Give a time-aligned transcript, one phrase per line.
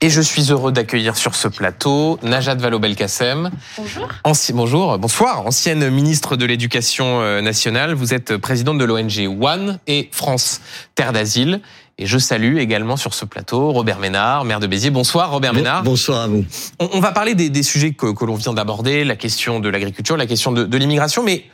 [0.00, 3.50] Et je suis heureux d'accueillir sur ce plateau Najat Vallaud-Belkacem.
[3.76, 4.08] Bonjour.
[4.54, 5.44] bonjour, bonsoir.
[5.44, 7.94] Ancienne ministre de l'Éducation euh, nationale.
[7.94, 10.60] Vous êtes présidente de l'ONG One et France
[10.94, 11.60] Terre d'Asile.
[11.98, 14.90] Et je salue également sur ce plateau Robert Ménard, maire de Béziers.
[14.90, 15.82] Bonsoir Robert Ménard.
[15.82, 16.44] Bonsoir à vous.
[16.78, 20.52] On, va parler des, sujets que, l'on vient d'aborder, la question de l'agriculture, la question
[20.52, 21.46] de, de l'immigration, mais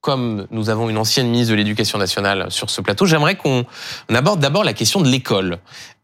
[0.00, 3.64] comme nous avons une ancienne ministre de l'Éducation nationale sur ce plateau, j'aimerais qu'on
[4.14, 5.58] aborde d'abord la question de l'école.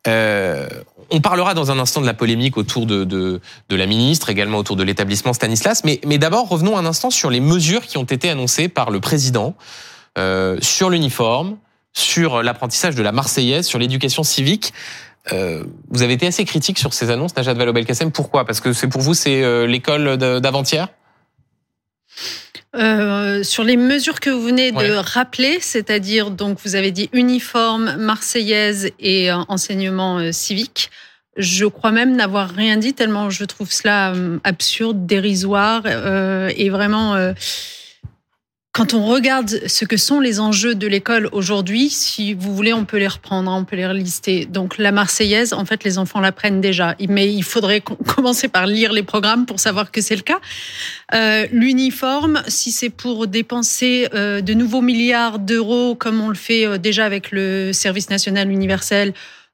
[0.08, 0.66] Euh,
[1.10, 4.58] on parlera dans un instant de la polémique autour de, de, de la ministre, également
[4.58, 8.04] autour de l'établissement Stanislas, mais, mais d'abord revenons un instant sur les mesures qui ont
[8.04, 9.54] été annoncées par le président
[10.18, 11.56] euh, sur l'uniforme,
[11.92, 14.72] sur l'apprentissage de la Marseillaise, sur l'éducation civique.
[15.32, 18.10] Euh, vous avez été assez critique sur ces annonces, Najat Vallaud-Belkacem.
[18.10, 18.44] Pourquoi?
[18.44, 20.88] Parce que c'est pour vous, c'est euh, l'école d'avant-hier?
[22.76, 27.96] Euh, sur les mesures que vous venez de rappeler, c'est-à-dire donc vous avez dit uniforme,
[27.96, 30.90] marseillaise et euh, enseignement euh, civique.
[31.36, 34.12] Je crois même n'avoir rien dit tellement je trouve cela
[34.44, 37.32] absurde, dérisoire et vraiment
[38.80, 42.86] quand on regarde ce que sont les enjeux de l'école aujourd'hui, si vous voulez, on
[42.86, 44.46] peut les reprendre, on peut les lister.
[44.46, 47.82] Donc la Marseillaise, en fait, les enfants l'apprennent déjà, mais il faudrait
[48.16, 50.40] commencer par lire les programmes pour savoir que c'est le cas.
[51.12, 56.64] Euh, L'uniforme, si c'est pour dépenser euh, de nouveaux milliards d'euros, comme on le fait
[56.66, 59.12] euh, déjà avec le service national universel,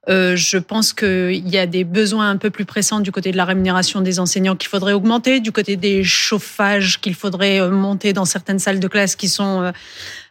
[0.08, 3.36] euh, je pense qu'il y a des besoins un peu plus pressants du côté de
[3.36, 8.12] la rémunération des enseignants qu'il faudrait augmenter, du côté des chauffages qu'il faudrait euh, monter
[8.12, 9.72] dans certaines salles de classe qui sont euh,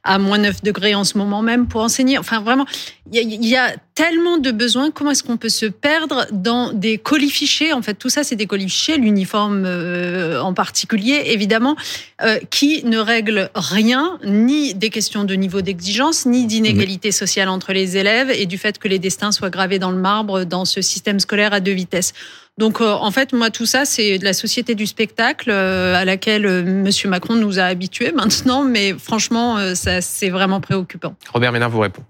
[0.06, 2.18] à moins 9 degrés en ce moment même pour enseigner.
[2.18, 2.66] Enfin, vraiment,
[3.12, 4.92] il y, a tellement de besoins.
[4.92, 8.46] Comment est-ce qu'on peut se perdre dans des colifichés En fait, tout ça, c'est des
[8.46, 11.76] colifichés, l'uniforme euh, en particulier, évidemment,
[12.24, 17.74] euh, qui ne règlent rien, ni des questions de niveau d'exigence, ni d'inégalité sociale entre
[17.74, 20.82] les élèves et du fait que les destins soient gravés dans le marbre dans ce
[20.82, 22.14] système scolaire à deux vitesses.
[22.58, 26.06] Donc euh, en fait, moi tout ça, c'est de la société du spectacle euh, à
[26.06, 31.16] laquelle euh, Monsieur Macron nous a habitués maintenant, mais franchement, ça c'est vraiment préoccupant.
[31.34, 32.04] Robert Ménard vous répond.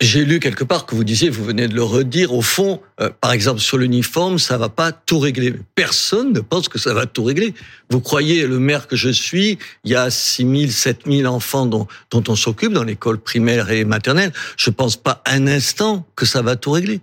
[0.00, 2.80] J'ai lu quelque part que vous disiez, vous venez de le redire, au fond,
[3.20, 5.54] par exemple sur l'uniforme, ça va pas tout régler.
[5.76, 7.54] Personne ne pense que ça va tout régler.
[7.90, 11.66] Vous croyez, le maire que je suis, il y a 6 000, 7 000 enfants
[11.66, 14.32] dont, dont on s'occupe dans l'école primaire et maternelle.
[14.56, 17.00] Je pense pas un instant que ça va tout régler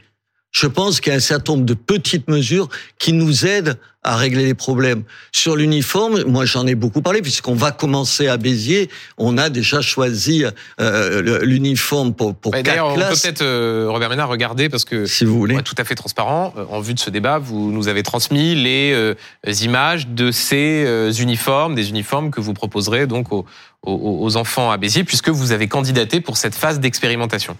[0.53, 2.69] je pense qu'il y a un certain nombre de petites mesures
[2.99, 5.03] qui nous aident à régler les problèmes.
[5.31, 8.89] Sur l'uniforme, moi j'en ai beaucoup parlé puisqu'on va commencer à Béziers.
[9.17, 10.43] On a déjà choisi
[10.79, 15.25] euh, l'uniforme pour pour D'ailleurs, on peut peut-être euh, Robert Ménard regarder parce que si
[15.25, 16.53] vous voulez, tout à fait transparent.
[16.57, 19.15] Euh, en vue de ce débat, vous nous avez transmis les
[19.63, 20.85] images de ces
[21.19, 23.45] uniformes, des uniformes que vous proposerez donc aux,
[23.83, 27.57] aux enfants à Béziers, puisque vous avez candidaté pour cette phase d'expérimentation.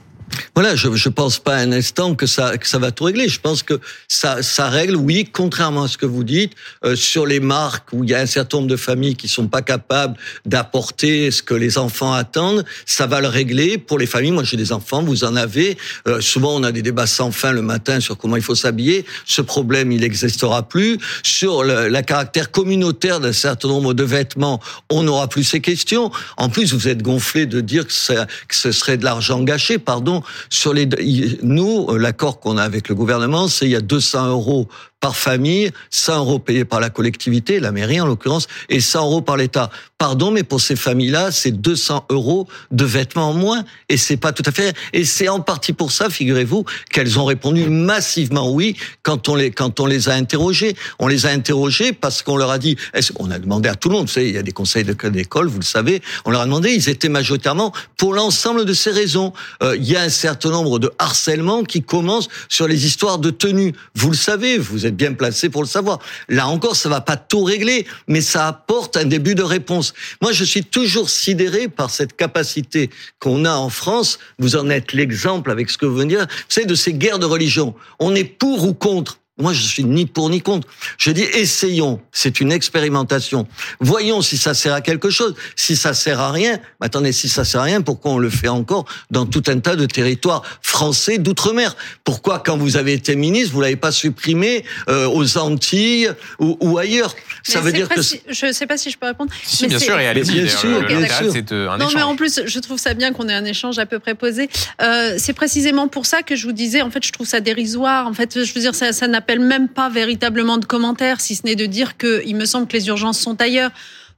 [0.56, 3.28] Voilà, je ne pense pas un instant que ça, que ça va tout régler.
[3.28, 6.54] Je pense que ça, ça règle, oui, contrairement à ce que vous dites,
[6.86, 9.48] euh, sur les marques où il y a un certain nombre de familles qui sont
[9.48, 13.78] pas capables d'apporter ce que les enfants attendent, ça va le régler.
[13.78, 15.78] Pour les familles, moi j'ai des enfants, vous en avez.
[16.08, 19.06] Euh, souvent, on a des débats sans fin le matin sur comment il faut s'habiller.
[19.26, 20.98] Ce problème, il n'existera plus.
[21.24, 26.12] Sur le la caractère communautaire d'un certain nombre de vêtements, on n'aura plus ces questions.
[26.38, 27.94] En plus, vous êtes gonflé de dire que,
[28.48, 30.88] que ce serait de l'argent gâché, pardon sur les,
[31.42, 34.68] nous, l'accord qu'on a avec le gouvernement, c'est il y a 200 euros
[35.04, 39.22] par famille, 100 euros payés par la collectivité, la mairie en l'occurrence, et 100 euros
[39.22, 39.70] par l'État.
[39.98, 44.32] Pardon, mais pour ces familles-là, c'est 200 euros de vêtements en moins, et c'est pas
[44.32, 44.74] tout à fait.
[44.94, 49.52] Et c'est en partie pour ça, figurez-vous, qu'elles ont répondu massivement oui quand on les
[49.52, 50.74] quand on les a interrogées.
[51.00, 52.78] On les a interrogées parce qu'on leur a dit.
[53.20, 54.08] On a demandé à tout le monde.
[54.08, 56.02] Vous savez, il y a des conseils d'école, vous le savez.
[56.24, 56.72] On leur a demandé.
[56.72, 59.34] Ils étaient majoritairement pour l'ensemble de ces raisons.
[59.62, 63.32] Euh, il y a un certain nombre de harcèlements qui commencent sur les histoires de
[63.32, 63.74] tenue.
[63.96, 64.58] Vous le savez.
[64.58, 66.00] Vous êtes bien placé pour le savoir.
[66.30, 69.94] Là encore, ça va pas tout régler, mais ça apporte un début de réponse.
[70.22, 72.90] Moi, je suis toujours sidéré par cette capacité
[73.20, 74.20] qu'on a en France.
[74.40, 76.28] Vous en êtes l'exemple avec ce que vous venez de dire.
[76.50, 77.76] C'est de ces guerres de religion.
[78.00, 79.20] On est pour ou contre.
[79.40, 80.68] Moi, je suis ni pour ni contre.
[81.00, 82.00] Je dis essayons.
[82.12, 83.48] C'est une expérimentation.
[83.80, 85.34] Voyons si ça sert à quelque chose.
[85.56, 88.30] Si ça sert à rien, mais attendez, si ça sert à rien, pourquoi on le
[88.30, 91.76] fait encore dans tout un tas de territoires français d'outre-mer?
[92.04, 96.78] Pourquoi, quand vous avez été ministre, vous l'avez pas supprimé euh, aux Antilles ou, ou
[96.78, 97.16] ailleurs?
[97.42, 99.34] Ça veut dire que je ne sais pas si je peux répondre.
[99.44, 101.34] Si, bien sûr, et allez bien sûr, bien sûr.
[101.52, 103.98] Euh, non, mais en plus, je trouve ça bien qu'on ait un échange à peu
[103.98, 104.48] près posé.
[104.80, 106.84] Euh, c'est précisément pour ça que je vous disais.
[106.84, 108.06] En fait, je trouve ça dérisoire.
[108.06, 111.36] En fait, je veux dire, ça, ça n'a n'appelle même pas véritablement de commentaires, si
[111.36, 113.72] ce n'est de dire qu'il me semble que les urgences sont ailleurs.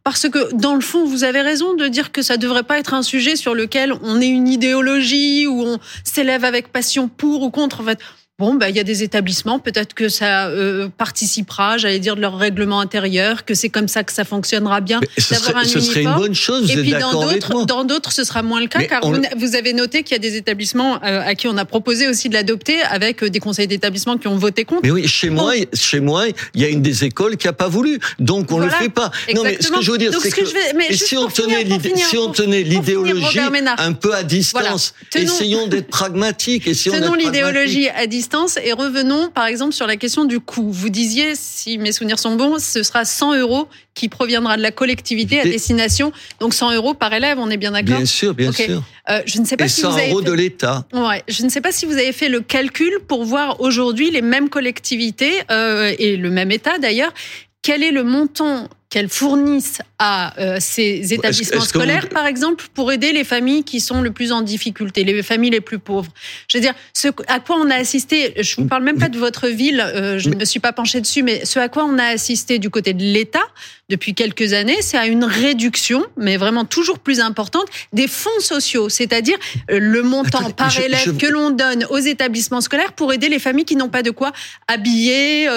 [0.03, 2.95] Parce que dans le fond, vous avez raison de dire que ça devrait pas être
[2.95, 7.51] un sujet sur lequel on ait une idéologie où on s'élève avec passion pour ou
[7.51, 7.81] contre.
[7.81, 7.99] En fait,
[8.37, 12.21] bon, bah, il y a des établissements, peut-être que ça euh, participera, j'allais dire, de
[12.21, 14.99] leur règlement intérieur, que c'est comme ça que ça fonctionnera bien.
[15.17, 16.69] Ce, serait, un ce serait, une bonne chose.
[16.69, 19.01] Et puis dans d'autres, ce sera moins le cas, car
[19.37, 22.27] vous, avez noté qu'il y a des établissements euh, à qui on a proposé aussi
[22.27, 24.81] de l'adopter, avec euh, des conseils d'établissement qui ont voté contre.
[24.83, 27.69] Mais oui, chez moi, chez moi, il y a une des écoles qui a pas
[27.69, 29.11] voulu, donc on le fait pas.
[29.33, 30.45] Non, mais ce que je veux dire, c'est que,
[30.91, 31.65] si on tenait,
[31.95, 33.39] si on tenait l'idéologie
[33.77, 38.24] un peu à distance, essayons d'être pragmatiques, essayons Tenons l'idéologie à distance
[38.63, 40.71] et revenons par exemple sur la question du coût.
[40.71, 44.71] Vous disiez, si mes souvenirs sont bons, ce sera 100 euros qui proviendra de la
[44.71, 46.11] collectivité à destination.
[46.39, 48.83] Donc 100 euros par élève, on est bien d'accord Bien sûr, bien sûr.
[49.09, 50.85] Euh, je ne sais pas et si 100 vous avez euros de l'État.
[50.93, 54.21] Ouais, je ne sais pas si vous avez fait le calcul pour voir aujourd'hui les
[54.21, 57.13] mêmes collectivités euh, et le même État d'ailleurs.
[57.61, 63.11] Quel est le montant qu'elles fournissent à euh, ces établissements scolaires, par exemple, pour aider
[63.11, 66.09] les familles qui sont le plus en difficulté, les familles les plus pauvres.
[66.47, 69.17] Je veux dire, ce à quoi on a assisté, je ne parle même pas de
[69.17, 71.97] votre ville, euh, je ne me suis pas penché dessus, mais ce à quoi on
[71.97, 73.43] a assisté du côté de l'État
[73.89, 78.89] depuis quelques années, c'est à une réduction, mais vraiment toujours plus importante, des fonds sociaux,
[78.89, 79.37] c'est-à-dire
[79.69, 83.65] euh, le montant par élève que l'on donne aux établissements scolaires pour aider les familles
[83.65, 84.31] qui n'ont pas de quoi
[84.67, 85.47] habiller,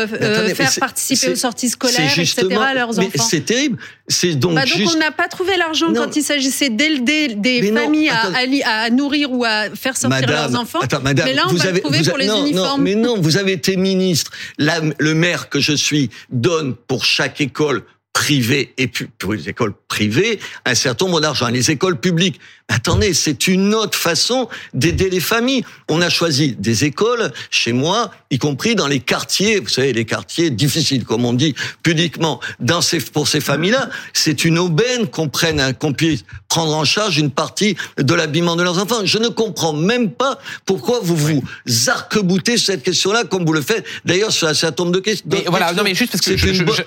[0.54, 2.48] faire participer aux sorties scolaires, etc.
[2.60, 3.78] à leurs enfants c'est terrible.
[4.08, 8.10] C'est donc, bah donc on n'a pas trouvé l'argent quand il s'agissait d'aider des familles
[8.10, 10.80] à, à, nourrir ou à faire sortir leurs enfants.
[11.02, 12.78] madame, mais là, on vous va avez, trouver pour les non, uniformes.
[12.78, 14.32] Non, mais non, vous avez été ministre.
[14.58, 18.88] le maire que je suis donne pour chaque école privée et
[19.18, 21.48] pour les écoles privées un certain nombre d'argent.
[21.48, 25.64] Les écoles publiques, attendez, c'est une autre façon d'aider les familles.
[25.88, 30.04] On a choisi des écoles chez moi, y compris dans les quartiers, vous savez, les
[30.04, 32.40] quartiers difficiles, comme on dit pudiquement.
[32.60, 37.18] Dans ces, pour ces familles-là, c'est une aubaine qu'on prenne, qu'on puisse prendre en charge
[37.18, 39.04] une partie de l'habillement de leurs enfants.
[39.04, 41.42] Je ne comprends même pas pourquoi vous vous
[41.86, 45.28] arc-boutez sur cette question-là, comme vous le faites d'ailleurs sur un certain nombre de questions.
[45.30, 46.36] Mais voilà, non mais juste parce que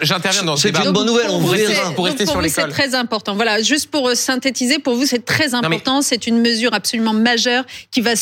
[0.01, 0.81] j'interviens dans ce débat.
[0.81, 1.91] C'est une bonne nouvelle, on verra.
[1.91, 2.65] Pour rester sur l'école.
[2.67, 3.35] C'est très important.
[3.35, 6.01] Voilà, juste pour euh, synthétiser, pour vous, c'est très important.
[6.01, 8.13] C'est une mesure absolument majeure qui va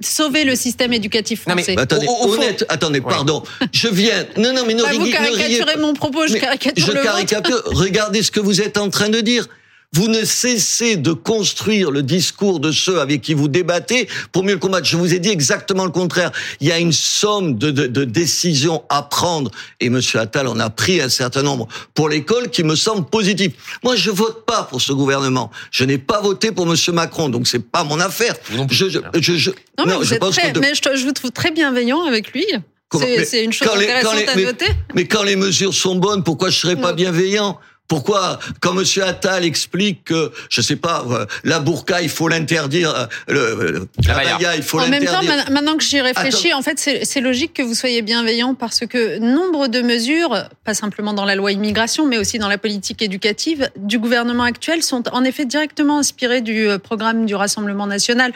[0.00, 1.74] sauver le système éducatif français.
[1.74, 3.42] mais, attendez, honnête, attendez, pardon.
[3.72, 4.26] Je viens.
[4.36, 7.62] Non, non, mais non, bah, vous caricaturez mon propos, je caricature je le caricature.
[7.66, 9.46] Regardez ce que vous êtes en train de dire.
[9.94, 14.52] Vous ne cessez de construire le discours de ceux avec qui vous débattez pour mieux
[14.52, 14.86] le combattre.
[14.86, 16.30] Je vous ai dit exactement le contraire.
[16.60, 19.50] Il y a une somme de, de, de décisions à prendre,
[19.80, 23.52] et Monsieur Attal en a pris un certain nombre pour l'école qui me semble positif.
[23.82, 25.50] Moi, je vote pas pour ce gouvernement.
[25.70, 28.34] Je n'ai pas voté pour Monsieur Macron, donc c'est pas mon affaire.
[28.70, 32.44] Je, je, je, je, non, mais, très, mais je, vous trouve très bienveillant avec lui.
[32.92, 34.66] C'est une chose intéressante à noter.
[34.94, 37.58] Mais, quand les mesures sont bonnes, pourquoi je serais pas bienveillant?
[37.88, 42.94] Pourquoi, quand Monsieur Attal explique que, je sais pas, euh, la burqa, il faut l'interdire,
[42.94, 45.18] euh, le, la, baya, il faut l'interdire.
[45.18, 48.54] En même temps, maintenant que j'y réfléchis, en fait, c'est logique que vous soyez bienveillant
[48.54, 52.58] parce que nombre de mesures, pas simplement dans la loi immigration, mais aussi dans la
[52.58, 57.86] politique éducative du gouvernement actuel, sont en effet directement inspirées du euh, programme du Rassemblement
[57.86, 58.32] national.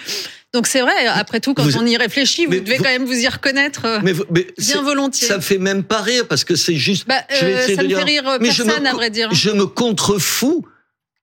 [0.53, 3.29] Donc c'est vrai, après tout, quand on y réfléchit, vous devez quand même vous y
[3.29, 4.13] reconnaître euh, mais,
[4.59, 5.27] bien volontiers.
[5.27, 7.09] Ça me fait même pas rire parce que c'est juste.
[7.09, 9.33] Bah, je vais euh, ça me fait rire personne, à vrai dire.
[9.33, 10.67] Je me contrefous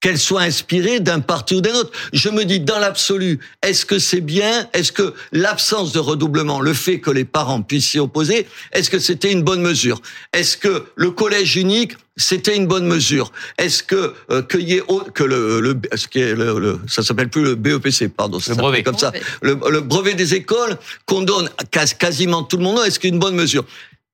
[0.01, 1.91] qu'elle soit inspirée d'un parti ou d'un autre.
[2.13, 4.67] Je me dis, dans l'absolu, est-ce que c'est bien?
[4.73, 8.99] Est-ce que l'absence de redoublement, le fait que les parents puissent s'y opposer, est-ce que
[8.99, 10.01] c'était une bonne mesure?
[10.33, 13.31] Est-ce que le collège unique c'était une bonne mesure.
[13.57, 14.83] Est-ce que euh, que, y ait,
[15.13, 18.51] que le, le, ce qui est le, le ça s'appelle plus le BEPC, pardon, ça
[18.51, 19.11] le brevet comme ça,
[19.41, 22.79] le, le, brevet des écoles qu'on donne à quasiment tout le monde.
[22.85, 23.65] Est-ce qu'une bonne mesure?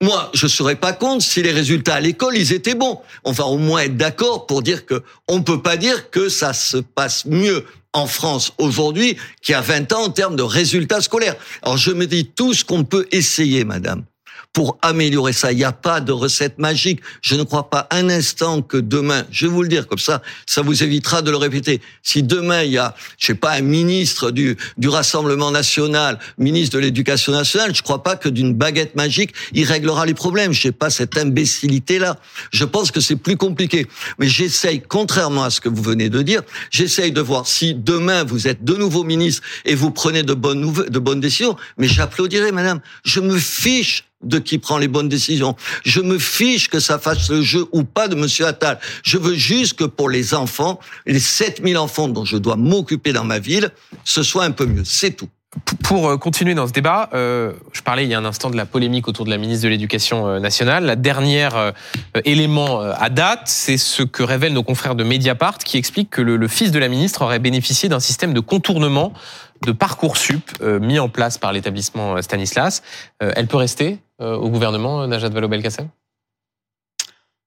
[0.01, 2.99] Moi, je serais pas contre si les résultats à l'école ils étaient bons.
[3.23, 6.53] On va au moins être d'accord pour dire que on peut pas dire que ça
[6.53, 11.01] se passe mieux en France aujourd'hui qu'il y a 20 ans en termes de résultats
[11.01, 11.35] scolaires.
[11.61, 14.03] Alors je me dis tout ce qu'on peut essayer, madame
[14.55, 15.51] pour améliorer ça.
[15.51, 17.01] Il n'y a pas de recette magique.
[17.21, 20.21] Je ne crois pas un instant que demain, je vais vous le dire comme ça,
[20.47, 21.81] ça vous évitera de le répéter.
[22.01, 26.77] Si demain il y a, je sais pas, un ministre du, du Rassemblement national, ministre
[26.77, 30.53] de l'Éducation nationale, je ne crois pas que d'une baguette magique, il réglera les problèmes.
[30.53, 32.17] Je sais pas cette imbécilité-là.
[32.53, 33.87] Je pense que c'est plus compliqué.
[34.19, 38.23] Mais j'essaye, contrairement à ce que vous venez de dire, j'essaye de voir si demain
[38.23, 41.57] vous êtes de nouveau ministre et vous prenez de bonnes, de bonnes décisions.
[41.77, 42.79] Mais j'applaudirai, madame.
[43.03, 45.55] Je me fiche de qui prend les bonnes décisions.
[45.83, 48.79] Je me fiche que ça fasse le jeu ou pas de Monsieur Attal.
[49.03, 53.23] Je veux juste que pour les enfants, les 7000 enfants dont je dois m'occuper dans
[53.23, 53.69] ma ville,
[54.03, 54.83] ce soit un peu mieux.
[54.83, 55.29] C'est tout.
[55.83, 58.57] Pour euh, continuer dans ce débat, euh, je parlais il y a un instant de
[58.57, 60.83] la polémique autour de la ministre de l'Éducation euh, nationale.
[60.83, 61.73] La dernière
[62.25, 66.35] élément à date, c'est ce que révèlent nos confrères de Mediapart qui explique que le,
[66.35, 69.13] le fils de la ministre aurait bénéficié d'un système de contournement
[69.63, 72.83] de Parcoursup mis en place par l'établissement Stanislas.
[73.19, 75.89] elle peut rester au gouvernement, Najat Vallaud-Belkacem?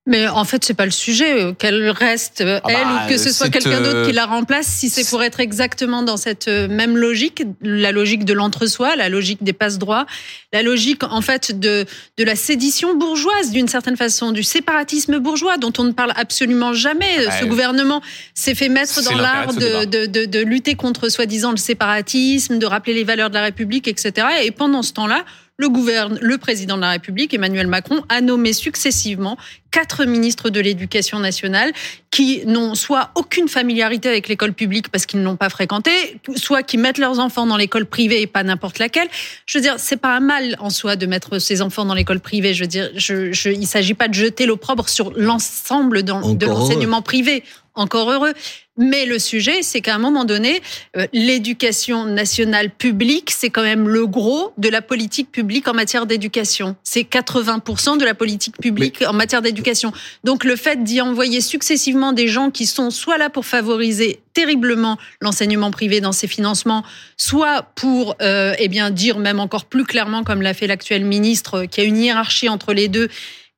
[0.09, 1.29] Mais en fait, c'est pas le sujet.
[1.29, 4.25] Euh, qu'elle reste euh, ah elle bah, ou que ce soit quelqu'un d'autre qui la
[4.25, 8.97] remplace, si c'est pour être exactement dans cette euh, même logique, la logique de l'entre-soi,
[8.97, 10.07] la logique des passe-droits,
[10.53, 11.85] la logique en fait de
[12.17, 16.73] de la sédition bourgeoise d'une certaine façon, du séparatisme bourgeois dont on ne parle absolument
[16.73, 17.29] jamais.
[17.39, 18.01] ce gouvernement
[18.35, 22.67] s'est fait mettre dans l'art de, de, de, de lutter contre soi-disant le séparatisme, de
[22.67, 24.27] rappeler les valeurs de la République, etc.
[24.43, 25.25] Et pendant ce temps-là,
[25.59, 29.37] le, gouverne, le président de la République, Emmanuel Macron, a nommé successivement
[29.73, 31.73] quatre ministres de l'éducation nationale
[32.11, 36.63] qui n'ont soit aucune familiarité avec l'école publique parce qu'ils ne l'ont pas fréquentée, soit
[36.63, 39.09] qui mettent leurs enfants dans l'école privée et pas n'importe laquelle.
[39.47, 42.21] Je veux dire, c'est pas un mal en soi de mettre ses enfants dans l'école
[42.21, 42.55] privée.
[42.55, 47.03] Je veux dire, je, je, il s'agit pas de jeter l'opprobre sur l'ensemble de l'enseignement
[47.03, 47.43] privé
[47.75, 48.33] encore heureux.
[48.79, 50.63] Mais le sujet, c'est qu'à un moment donné,
[50.97, 56.07] euh, l'éducation nationale publique, c'est quand même le gros de la politique publique en matière
[56.07, 56.77] d'éducation.
[56.85, 59.93] C'est 80% de la politique publique en matière d'éducation.
[60.23, 64.97] Donc le fait d'y envoyer successivement des gens qui sont soit là pour favoriser terriblement
[65.21, 66.85] l'enseignement privé dans ses financements,
[67.17, 71.65] soit pour euh, eh bien dire même encore plus clairement, comme l'a fait l'actuel ministre,
[71.65, 73.09] qu'il y a une hiérarchie entre les deux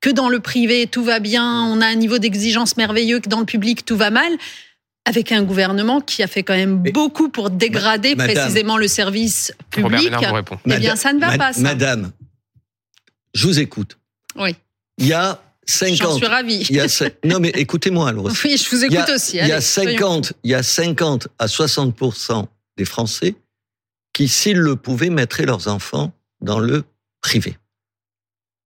[0.01, 3.39] que dans le privé tout va bien, on a un niveau d'exigence merveilleux, que dans
[3.39, 4.31] le public tout va mal
[5.05, 10.11] avec un gouvernement qui a fait quand même beaucoup pour dégrader précisément le service public.
[10.65, 11.53] Eh bien, ça ne va pas.
[11.53, 11.61] Ça.
[11.61, 12.11] Madame,
[13.33, 13.97] je vous écoute.
[14.35, 14.55] Oui.
[14.97, 15.97] Il y a 50.
[15.97, 16.65] J'en suis ravie.
[16.69, 16.87] Il y a,
[17.23, 18.29] non, mais écoutez-moi alors.
[18.43, 19.37] Oui, je vous écoute aussi.
[19.37, 21.95] il y a 50, il y a 50 à 60
[22.77, 23.35] des Français
[24.13, 26.83] qui, s'ils le pouvaient, mettraient leurs enfants dans le
[27.21, 27.57] privé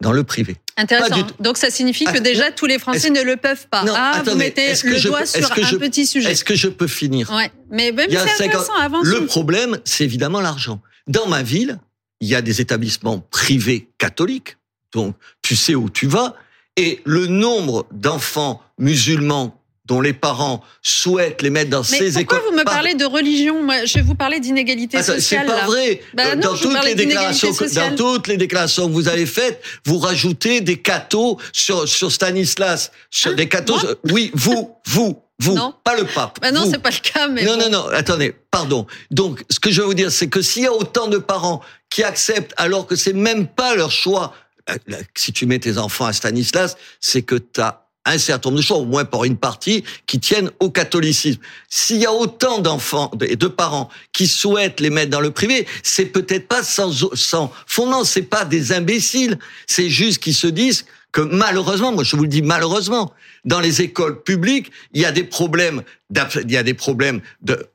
[0.05, 0.57] dans le privé.
[0.77, 1.25] Intéressant.
[1.39, 3.83] Donc ça signifie que ah, déjà tous les Français ne le peuvent pas.
[3.95, 6.31] ah, vous mettez le doigt sur un petit sujet.
[6.31, 7.51] Est-ce que je peux finir Ouais.
[7.71, 8.75] Mais même c'est intéressant.
[8.75, 10.79] Avant le problème, c'est évidemment l'argent.
[11.07, 11.79] Dans ma ville,
[12.21, 14.57] il y a des établissements privés catholiques,
[14.93, 16.35] donc tu sais où tu vas,
[16.77, 22.39] et le nombre d'enfants musulmans dont les parents souhaitent les mettre dans ces écoles.
[22.39, 25.45] Pourquoi vous me parlez de religion Moi, je vais vous parler d'inégalité sociale.
[25.47, 26.01] C'est pas vrai.
[26.13, 30.61] Bah dans, toutes les déclarations, dans toutes les déclarations que vous avez faites, vous rajoutez
[30.61, 33.35] des cathos sur, sur Stanislas, sur hein?
[33.35, 33.85] des cathos.
[34.11, 35.73] oui, vous, vous, vous, non.
[35.83, 36.39] pas le pape.
[36.41, 37.27] Bah non, c'est pas le cas.
[37.27, 37.85] Mais non, non, non.
[37.89, 38.87] Attendez, pardon.
[39.11, 41.61] Donc, ce que je veux vous dire, c'est que s'il y a autant de parents
[41.89, 44.33] qui acceptent, alors que c'est même pas leur choix,
[44.69, 44.75] euh,
[45.15, 48.65] si tu mets tes enfants à Stanislas, c'est que tu as un certain nombre de
[48.65, 51.39] choses, au moins pour une partie, qui tiennent au catholicisme.
[51.69, 55.67] S'il y a autant d'enfants et de parents qui souhaitent les mettre dans le privé,
[55.83, 60.85] c'est peut-être pas sans, sans fondement, c'est pas des imbéciles, c'est juste qu'ils se disent
[61.11, 63.13] que malheureusement, moi je vous le dis malheureusement,
[63.45, 65.81] dans les écoles publiques, il y a des problèmes,
[66.13, 67.67] il y a des problèmes de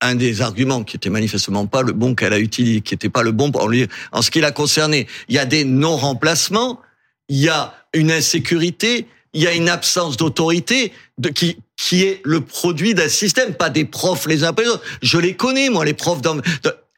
[0.00, 3.22] un des arguments qui était manifestement pas le bon qu'elle a utilisé, qui était pas
[3.22, 5.06] le bon pour lui, en ce qui l'a concerné.
[5.28, 6.80] Il y a des non-remplacements,
[7.28, 10.92] il y a une insécurité, il y a une absence d'autorité
[11.34, 14.84] qui, qui est le produit d'un système, pas des profs les uns après les autres.
[15.02, 16.22] Je les connais, moi, les profs.
[16.22, 16.40] Dans,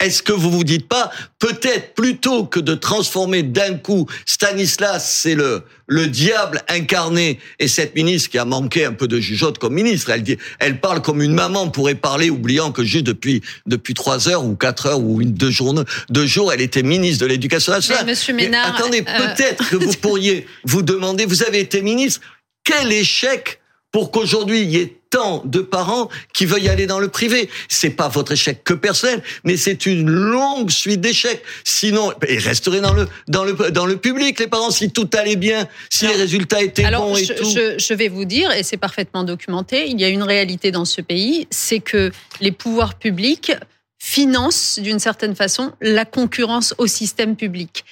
[0.01, 5.35] est-ce que vous vous dites pas, peut-être plutôt que de transformer d'un coup Stanislas, c'est
[5.35, 9.75] le, le diable incarné, et cette ministre qui a manqué un peu de jugeote comme
[9.75, 13.93] ministre, elle dit, elle parle comme une maman pourrait parler, oubliant que juste depuis, depuis
[13.93, 15.75] trois heures ou quatre heures ou une, deux jours,
[16.09, 18.07] deux jours, elle était ministre de l'éducation nationale.
[18.07, 22.21] Monsieur Ménard, attendez, euh, peut-être que vous pourriez vous demander, vous avez été ministre,
[22.65, 23.61] quel échec
[23.93, 27.51] pour qu'aujourd'hui il y ait tant de parents qui veuillent aller dans le privé.
[27.69, 31.43] C'est pas votre échec que personnel, mais c'est une longue suite d'échecs.
[31.65, 35.37] Sinon, ils resteraient dans le dans le dans le public les parents si tout allait
[35.37, 37.51] bien, si les résultats étaient bons et je, tout.
[37.51, 40.85] Je, je vais vous dire et c'est parfaitement documenté, il y a une réalité dans
[40.85, 43.53] ce pays, c'est que les pouvoirs publics
[43.99, 47.85] financent d'une certaine façon la concurrence au système public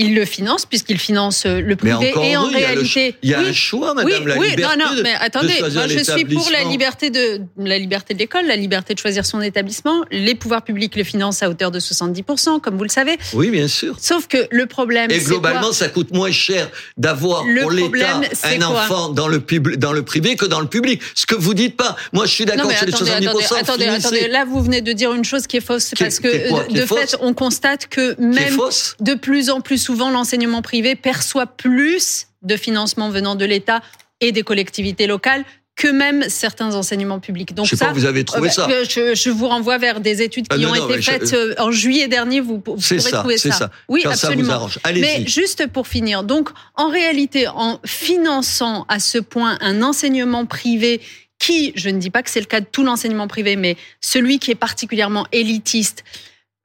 [0.00, 3.16] il le finance puisqu'il finance euh, le privé et en réalité.
[3.22, 5.86] il y a, un choix madame oui, la oui, liberté non non mais attendez moi
[5.86, 9.40] je suis pour la liberté de la liberté de l'école la liberté de choisir son
[9.40, 10.04] établissement.
[10.10, 12.24] Les pouvoirs publics le financent à hauteur de 70
[12.62, 13.18] comme vous le savez.
[13.34, 13.96] Oui bien sûr.
[14.00, 19.08] Sauf que le problème et globalement ça coûte moins cher d'avoir pour l'État un enfant
[19.10, 19.40] dans le
[19.76, 21.02] dans le privé que dans le public.
[21.14, 21.96] Ce que vous dites pas.
[22.12, 23.28] Moi je suis d'accord sur les 70
[23.60, 26.86] attendez, attendez, là vous venez de dire une chose qui est fausse parce que de
[26.86, 28.58] fait on constate que même
[29.00, 33.82] de plus en plus souvent l'enseignement privé perçoit plus de financement venant de l'État
[34.20, 35.44] et des collectivités locales
[35.74, 37.54] que même certains enseignements publics.
[37.54, 38.68] Donc je sais ça, pas, vous avez trouvé ça.
[38.70, 42.06] Euh, je, vous renvoie vers des études qui ah, ont été faites euh, en juillet
[42.06, 42.38] dernier.
[42.40, 43.50] Vous, pourrez trouver ça.
[43.50, 43.70] ça.
[43.88, 44.68] Oui, absolument.
[44.94, 51.00] Mais juste pour finir, donc en réalité, en finançant à ce point un enseignement privé
[51.40, 54.38] qui, je ne dis pas que c'est le cas de tout l'enseignement privé, mais celui
[54.38, 56.04] qui est particulièrement élitiste,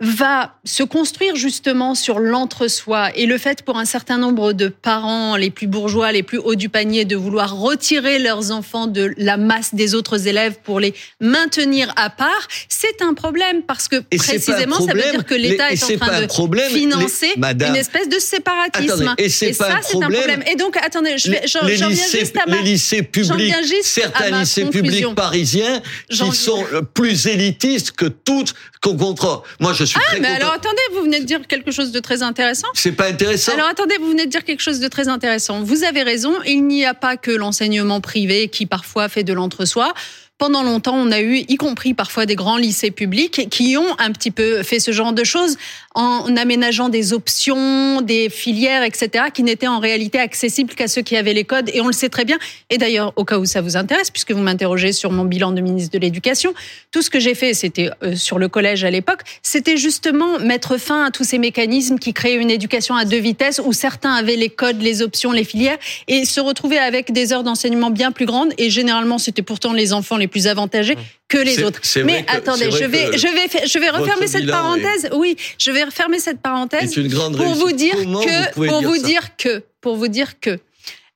[0.02, 5.38] va se construire justement sur l'entre-soi et le fait pour un certain nombre de parents,
[5.38, 9.38] les plus bourgeois, les plus hauts du panier, de vouloir retirer leurs enfants de la
[9.38, 14.86] masse des autres élèves pour les maintenir à part, c'est un problème parce que précisément
[14.86, 19.16] ça veut dire que l'État est, en train de financer une espèce de séparatisme.
[19.18, 20.44] et, ça, c'est un problème.
[20.52, 25.82] Et donc, attendez, je, je, juste à ma, les lycées publics, certains lycées publics parisiens
[26.10, 28.54] qui sont plus élitistes que toutes
[28.94, 29.42] qu'on.
[29.60, 32.68] Moi, je ah, mais alors attendez, vous venez de dire quelque chose de très intéressant.
[32.74, 33.54] C'est pas intéressant.
[33.54, 35.62] Alors attendez, vous venez de dire quelque chose de très intéressant.
[35.62, 39.94] Vous avez raison, il n'y a pas que l'enseignement privé qui parfois fait de l'entre-soi
[40.38, 44.12] pendant longtemps, on a eu, y compris parfois des grands lycées publics, qui ont un
[44.12, 45.56] petit peu fait ce genre de choses
[45.96, 51.16] en aménageant des options, des filières, etc., qui n'étaient en réalité accessibles qu'à ceux qui
[51.16, 51.70] avaient les codes.
[51.74, 52.38] Et on le sait très bien.
[52.70, 55.62] Et d'ailleurs, au cas où ça vous intéresse, puisque vous m'interrogez sur mon bilan de
[55.62, 56.54] ministre de l'Éducation,
[56.92, 60.78] tout ce que j'ai fait, c'était euh, sur le collège à l'époque, c'était justement mettre
[60.78, 64.36] fin à tous ces mécanismes qui créaient une éducation à deux vitesses, où certains avaient
[64.36, 65.78] les codes, les options, les filières,
[66.10, 68.54] et se retrouver avec des heures d'enseignement bien plus grandes.
[68.58, 70.98] Et généralement, c'était pourtant les enfants les plus avantagés
[71.36, 71.82] que les autres.
[72.04, 75.10] Mais attendez, je vais, je vais, je vais refermer cette parenthèse.
[75.14, 79.96] Oui, je vais refermer cette parenthèse pour vous dire que, pour vous dire que, pour
[79.96, 80.60] vous dire que.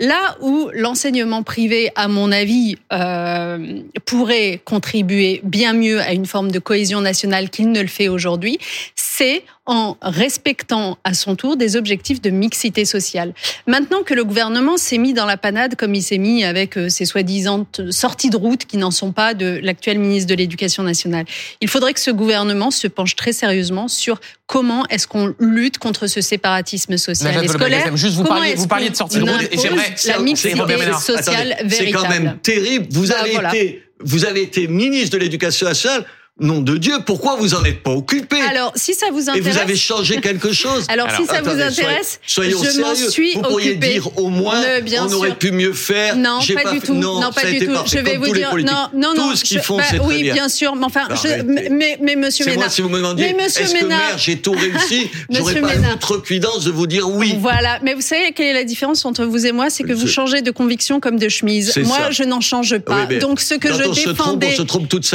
[0.01, 6.51] Là où l'enseignement privé, à mon avis, euh, pourrait contribuer bien mieux à une forme
[6.51, 8.59] de cohésion nationale qu'il ne le fait aujourd'hui,
[8.95, 13.33] c'est en respectant à son tour des objectifs de mixité sociale.
[13.67, 16.89] Maintenant que le gouvernement s'est mis dans la panade comme il s'est mis avec euh,
[16.89, 21.25] ses soi-disant sorties de route qui n'en sont pas de l'actuel ministre de l'Éducation nationale,
[21.61, 26.07] il faudrait que ce gouvernement se penche très sérieusement sur comment est-ce qu'on lutte contre
[26.07, 27.95] ce séparatisme social et scolaire.
[27.95, 30.57] Juste vous parliez, vous parliez de sortie de route et j'aimerais la mixité
[30.99, 31.69] sociale véritable.
[31.69, 32.87] C'est quand même terrible.
[32.89, 36.05] Vous bah, avez été vous avez été ministre de l'Éducation nationale
[36.39, 39.47] nom de Dieu, pourquoi vous en êtes pas occupé Alors, si ça vous intéresse...
[39.47, 43.33] Et vous avez changé quelque chose Alors, si ça vous intéresse, soyez, je m'en suis
[43.33, 44.61] Vous pourriez dire au moins,
[45.01, 46.15] on aurait pu mieux faire.
[46.15, 46.93] Non, pas, pas, du tout.
[46.93, 47.73] Non, non pas du tout.
[47.85, 48.55] Je vais vous dire...
[48.55, 49.29] Non, non, non.
[49.29, 50.75] Tout ce qu'ils font, bah, c'est Oui, bien sûr.
[50.75, 52.59] Mais enfin, je, mais, mais monsieur Ménard...
[52.59, 56.71] moi, si vous me demandiez, est-ce que maire, j'ai tout réussi J'aurais pas l'outrecuidance de
[56.71, 57.35] vous dire oui.
[57.39, 57.79] Voilà.
[57.83, 60.41] Mais vous savez quelle est la différence entre vous et moi C'est que vous changez
[60.41, 61.77] de conviction comme de chemise.
[61.85, 63.05] Moi, je n'en change pas.
[63.05, 64.55] Donc, ce que je défendais...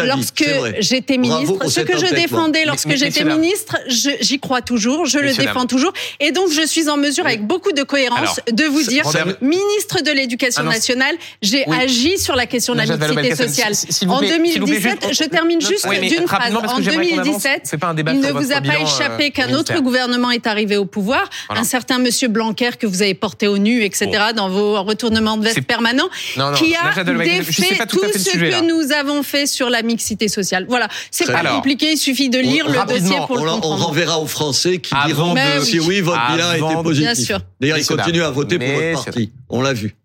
[0.04, 0.44] Lorsque
[0.80, 5.92] j'étais ministre, je défendais lorsque j'étais ministre, j'y crois toujours, je le défends toujours.
[6.20, 9.04] Et donc, je suis en mesure, avec beaucoup de cohérence, de vous dire,
[9.40, 13.72] ministre de l'Éducation ah nationale, j'ai agi sur la question de la mixité sociale.
[14.08, 16.54] En 2017, je termine juste d'une phrase.
[16.54, 17.74] En 2017,
[18.08, 21.64] il ne vous a pas échappé euh, qu'un autre gouvernement est arrivé au pouvoir, un
[21.64, 25.62] certain monsieur Blanquer que vous avez porté au nu, etc., dans vos retournements de veste
[25.62, 26.08] permanents,
[26.56, 30.66] qui a défait tout ce que nous avons fait sur la mixité sociale.
[30.68, 33.70] Voilà, c'est pas compliqué, il suffit de lire le dossier pour le comprendre.
[33.70, 37.32] On renverra aux Français qui diront si oui, votre bilan était positif.
[37.60, 39.32] D'ailleurs, ils continuent à voter pour votre parti.
[39.48, 39.96] On l'a vu.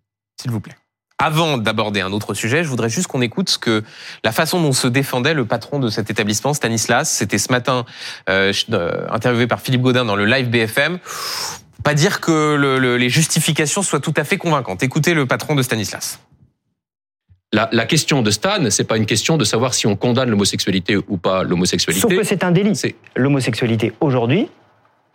[0.42, 0.76] S'il vous plaît.
[1.22, 3.84] Avant d'aborder un autre sujet, je voudrais juste qu'on écoute ce que
[4.24, 7.10] la façon dont se défendait le patron de cet établissement, Stanislas.
[7.10, 7.84] C'était ce matin
[8.30, 10.98] euh, euh, interviewé par Philippe Godin dans le live BFM.
[11.84, 14.82] Pas dire que le, les justifications soient tout à fait convaincantes.
[14.82, 16.20] Écoutez le patron de Stanislas.
[17.52, 20.98] La, la, question de Stan, c'est pas une question de savoir si on condamne l'homosexualité
[20.98, 22.02] ou pas l'homosexualité.
[22.02, 22.80] Sauf que c'est un délit.
[23.16, 24.48] L'homosexualité aujourd'hui.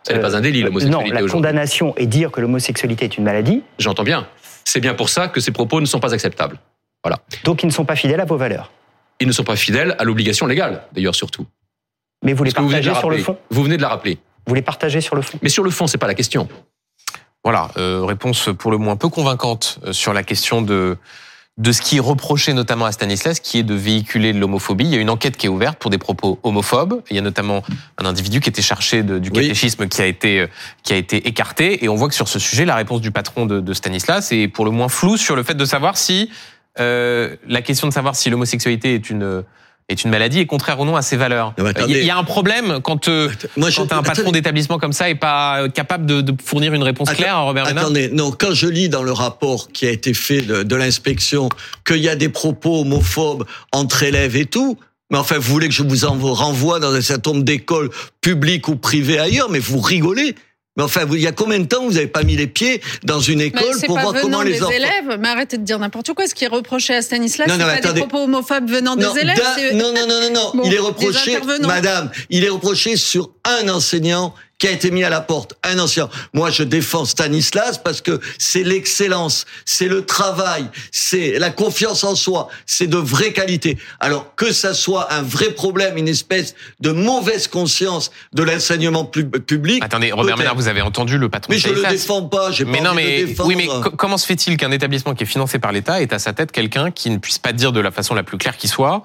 [0.03, 1.11] Ce n'est pas un délit, euh, l'homosexualité.
[1.11, 3.63] Non, la condamnation et dire que l'homosexualité est une maladie.
[3.79, 4.27] J'entends bien.
[4.65, 6.59] C'est bien pour ça que ces propos ne sont pas acceptables.
[7.03, 7.19] Voilà.
[7.45, 8.71] Donc ils ne sont pas fidèles à vos valeurs.
[9.21, 11.45] Ils ne sont pas fidèles à l'obligation légale, d'ailleurs surtout.
[12.23, 13.37] Mais vous les partagez sur le fond.
[13.49, 14.17] Vous venez de la rappeler.
[14.45, 15.39] Vous les partagez sur le fond.
[15.41, 16.49] Mais sur le fond, c'est pas la question.
[17.43, 20.97] Voilà, euh, réponse pour le moins peu convaincante euh, sur la question de
[21.57, 24.83] de ce qui est reproché notamment à Stanislas, qui est de véhiculer de l'homophobie.
[24.83, 27.01] Il y a une enquête qui est ouverte pour des propos homophobes.
[27.09, 27.63] Il y a notamment
[27.97, 30.47] un individu qui était cherché du catéchisme qui a été
[30.83, 31.85] qui a été écarté.
[31.85, 34.49] Et on voit que sur ce sujet, la réponse du patron de, de Stanislas est
[34.49, 36.29] pour le moins floue sur le fait de savoir si
[36.79, 39.43] euh, la question de savoir si l'homosexualité est une
[39.87, 41.53] est une maladie et contraire ou non à ses valeurs.
[41.87, 45.15] Il y a un problème quand, euh, Moi, quand un patron d'établissement comme ça est
[45.15, 48.67] pas capable de, de fournir une réponse claire à Robert Ménard Attendez, non, quand je
[48.67, 51.49] lis dans le rapport qui a été fait de, de l'inspection
[51.85, 54.77] qu'il y a des propos homophobes entre élèves et tout,
[55.11, 58.67] mais enfin, vous voulez que je vous en renvoie dans un certain nombre d'écoles publiques
[58.67, 60.35] ou privées ailleurs, mais vous rigolez.
[60.77, 63.19] Mais enfin, il y a combien de temps vous n'avez pas mis les pieds dans
[63.19, 64.71] une école pour voir comment les enfants...
[64.71, 65.17] élèves.
[65.19, 66.27] Mais arrêtez de dire n'importe quoi.
[66.27, 69.39] Ce qui est reproché à Stanislas, c'est pas des propos homophobes venant des élèves.
[69.73, 70.63] Non, non, non, non, non.
[70.65, 75.09] il est reproché, Madame, il est reproché sur un enseignant qui a été mis à
[75.09, 76.09] la porte, un ancien.
[76.33, 82.15] Moi, je défends Stanislas parce que c'est l'excellence, c'est le travail, c'est la confiance en
[82.15, 83.77] soi, c'est de vraie qualité.
[83.99, 89.83] Alors que ça soit un vrai problème, une espèce de mauvaise conscience de l'enseignement public.
[89.83, 92.51] Attendez, Robert Ménard, vous avez entendu le patron mais je le défends pas.
[92.51, 95.59] J'ai mais pas non, mais oui, mais comment se fait-il qu'un établissement qui est financé
[95.59, 98.15] par l'État ait à sa tête quelqu'un qui ne puisse pas dire de la façon
[98.15, 99.03] la plus claire qui soit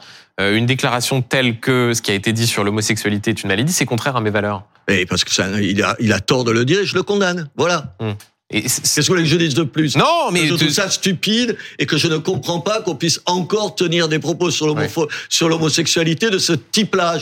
[0.54, 3.86] une déclaration telle que ce qui a été dit sur l'homosexualité est une maladie, c'est
[3.86, 4.64] contraire à mes valeurs.
[4.88, 7.02] Et parce que ça, il a, il a tort de le dire et je le
[7.02, 7.48] condamne.
[7.56, 7.94] Voilà.
[8.00, 8.14] Hum.
[8.50, 9.96] Qu'est-ce que vous voulez que je dise de plus?
[9.96, 13.76] Non, mais je trouve ça stupide et que je ne comprends pas qu'on puisse encore
[13.76, 17.18] tenir des propos sur l'homosexualité de ce type-là.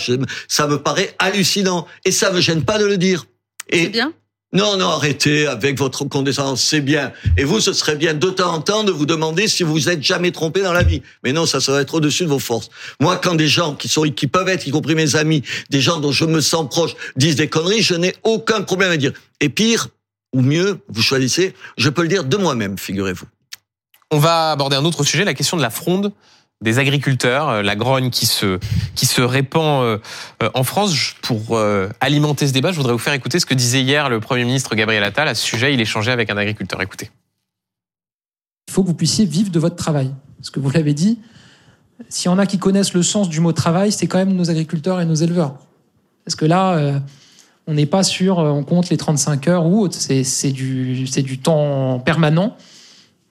[0.48, 3.26] Ça me paraît hallucinant et ça me gêne pas de le dire.
[3.70, 4.14] C'est bien.
[4.54, 7.12] Non, non, arrêtez avec votre condescendance, c'est bien.
[7.36, 10.02] Et vous, ce serait bien de temps en temps de vous demander si vous êtes
[10.02, 11.02] jamais trompé dans la vie.
[11.22, 12.70] Mais non, ça serait être au-dessus de vos forces.
[12.98, 16.00] Moi, quand des gens qui sont, qui peuvent être, y compris mes amis, des gens
[16.00, 19.12] dont je me sens proche, disent des conneries, je n'ai aucun problème à dire.
[19.40, 19.88] Et pire,
[20.32, 23.26] ou mieux, vous choisissez, je peux le dire de moi-même, figurez-vous.
[24.10, 26.12] On va aborder un autre sujet, la question de la fronde
[26.60, 28.58] des agriculteurs, euh, la grogne qui se
[28.94, 29.98] qui se répand euh,
[30.42, 31.14] euh, en France.
[31.22, 31.60] Pour
[32.00, 34.74] alimenter ce débat, je voudrais vous faire écouter ce que disait hier le Premier ministre
[34.74, 35.74] Gabriel Attal à ce sujet.
[35.74, 36.80] Il échangeait avec un agriculteur.
[36.80, 37.10] Écoutez.
[38.68, 40.10] Il faut que vous puissiez vivre de votre travail.
[40.38, 41.18] Parce que vous l'avez dit,
[42.08, 44.50] s'il y en a qui connaissent le sens du mot travail, c'est quand même nos
[44.50, 45.58] agriculteurs et nos éleveurs.
[46.24, 47.00] Parce que là,
[47.66, 49.96] on n'est pas sûr, on compte les 35 heures ou autre.
[49.98, 52.56] C'est du, du temps permanent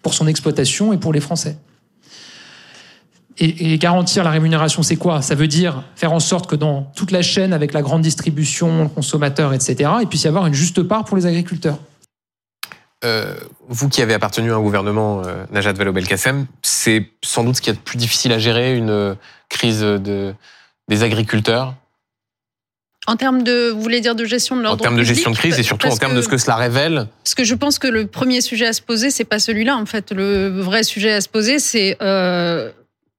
[0.02, 1.58] pour son exploitation et pour les Français.
[3.39, 5.21] Et, garantir la rémunération, c'est quoi?
[5.21, 8.84] Ça veut dire faire en sorte que dans toute la chaîne, avec la grande distribution,
[8.84, 11.78] le consommateur, etc., il puisse y avoir une juste part pour les agriculteurs.
[13.06, 13.36] Euh,
[13.67, 17.69] vous qui avez appartenu à un gouvernement, euh, Najat Vallaud-Belkacem, c'est sans doute ce qui
[17.69, 19.13] est le plus difficile à gérer, une euh,
[19.50, 20.34] crise de,
[20.88, 21.76] des agriculteurs?
[23.06, 25.38] En termes de, vous voulez dire de gestion de l'ordre En termes de gestion de
[25.38, 27.08] crise et surtout en termes de ce que cela révèle.
[27.23, 29.78] Parce que je pense que le premier sujet à se poser, c'est pas celui-là.
[29.78, 32.69] En fait, le vrai sujet à se poser, c'est euh,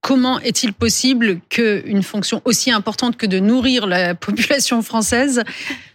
[0.01, 5.43] comment est-il possible qu'une fonction aussi importante que de nourrir la population française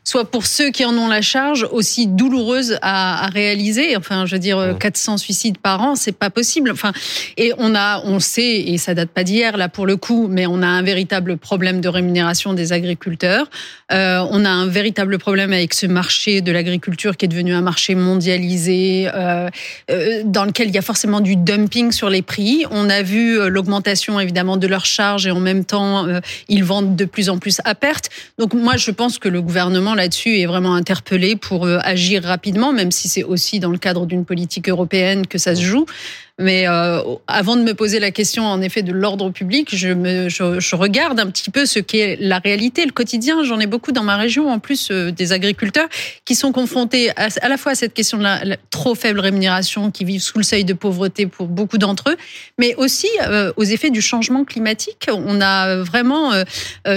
[0.04, 3.96] soit pour ceux qui en ont la charge aussi douloureuse à, à réaliser.
[3.98, 6.72] Enfin, je veux dire, 400 suicides par an, c'est pas possible.
[6.72, 6.92] Enfin,
[7.38, 10.46] et on a, on sait, et ça date pas d'hier là pour le coup, mais
[10.46, 13.50] on a un véritable problème de rémunération des agriculteurs.
[13.92, 17.62] Euh, on a un véritable problème avec ce marché de l'agriculture qui est devenu un
[17.62, 19.50] marché mondialisé, euh,
[19.92, 22.66] euh, dans lequel il y a forcément du dumping sur les prix.
[22.72, 26.08] On a vu l'augmentation évidemment de leurs charges et en même temps,
[26.50, 28.10] ils vendent de plus en plus à perte.
[28.38, 32.74] Donc moi, je pense que le gouvernement là-dessus est vraiment interpellé pour euh, agir rapidement,
[32.74, 35.86] même si c'est aussi dans le cadre d'une politique européenne que ça se joue.
[36.40, 40.30] Mais euh, avant de me poser la question, en effet, de l'ordre public, je, me,
[40.30, 43.44] je, je, regarde un petit peu ce qu'est la réalité, le quotidien.
[43.44, 45.88] J'en ai beaucoup dans ma région, en plus euh, des agriculteurs
[46.26, 50.06] qui sont confrontés à, la fois à cette question de la, trop faible rémunération, qui
[50.06, 52.18] vivent sous le seuil de pauvreté pour beaucoup d'entre eux,
[52.58, 55.10] mais aussi euh, aux effets du changement climatique.
[55.10, 56.44] On a vraiment euh,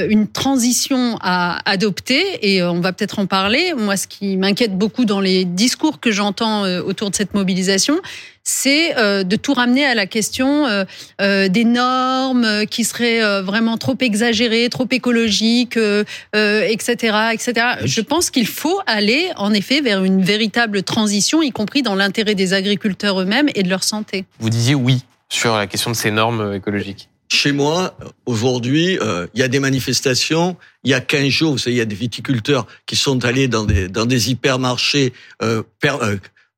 [0.09, 3.75] une transition à adopter et on va peut-être en parler.
[3.77, 8.01] Moi, ce qui m'inquiète beaucoup dans les discours que j'entends autour de cette mobilisation,
[8.47, 10.85] c'est euh, de tout ramener à la question euh,
[11.21, 17.53] euh, des normes qui seraient vraiment trop exagérées, trop écologiques, etc., etc.
[17.85, 22.35] Je pense qu'il faut aller, en effet, vers une véritable transition, y compris dans l'intérêt
[22.35, 24.25] des agriculteurs eux-mêmes et de leur santé.
[24.39, 27.09] Vous disiez oui sur la question de ces normes écologiques.
[27.29, 28.99] Chez moi, aujourd'hui,
[29.35, 30.57] il y a des manifestations.
[30.85, 33.49] Il y a 15 jours, vous savez, il y a des viticulteurs qui sont allés
[33.49, 35.65] dans des, dans des hypermarchés euh,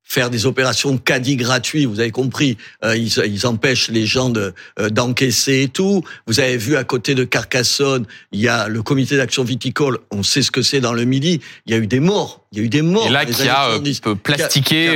[0.09, 4.55] faire des opérations caddie gratuits, vous avez compris, euh, ils, ils, empêchent les gens de
[4.81, 6.03] euh, d'encaisser et tout.
[6.27, 10.23] Vous avez vu à côté de Carcassonne, il y a le comité d'action viticole, on
[10.23, 12.61] sait ce que c'est dans le Midi, il y a eu des morts, il y
[12.63, 13.07] a eu des morts.
[13.07, 14.87] Et là, qui a, euh, peut plastiquer,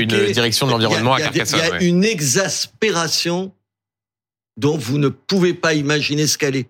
[0.00, 1.60] une direction de l'environnement à Carcassonne.
[1.62, 1.84] Il y a, ouais.
[1.84, 3.52] une exaspération
[4.56, 6.68] dont vous ne pouvez pas imaginer ce qu'elle est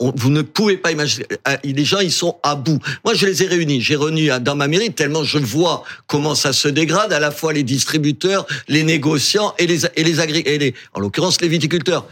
[0.00, 1.26] vous ne pouvez pas imaginer.
[1.46, 2.78] Euh, les gens, ils sont à bout.
[3.04, 3.80] Moi, je les ai réunis.
[3.80, 7.52] J'ai réuni dans ma mairie tellement je vois comment ça se dégrade, à la fois
[7.52, 12.06] les distributeurs, les négociants et les, et les agriculteurs, en l'occurrence les viticulteurs.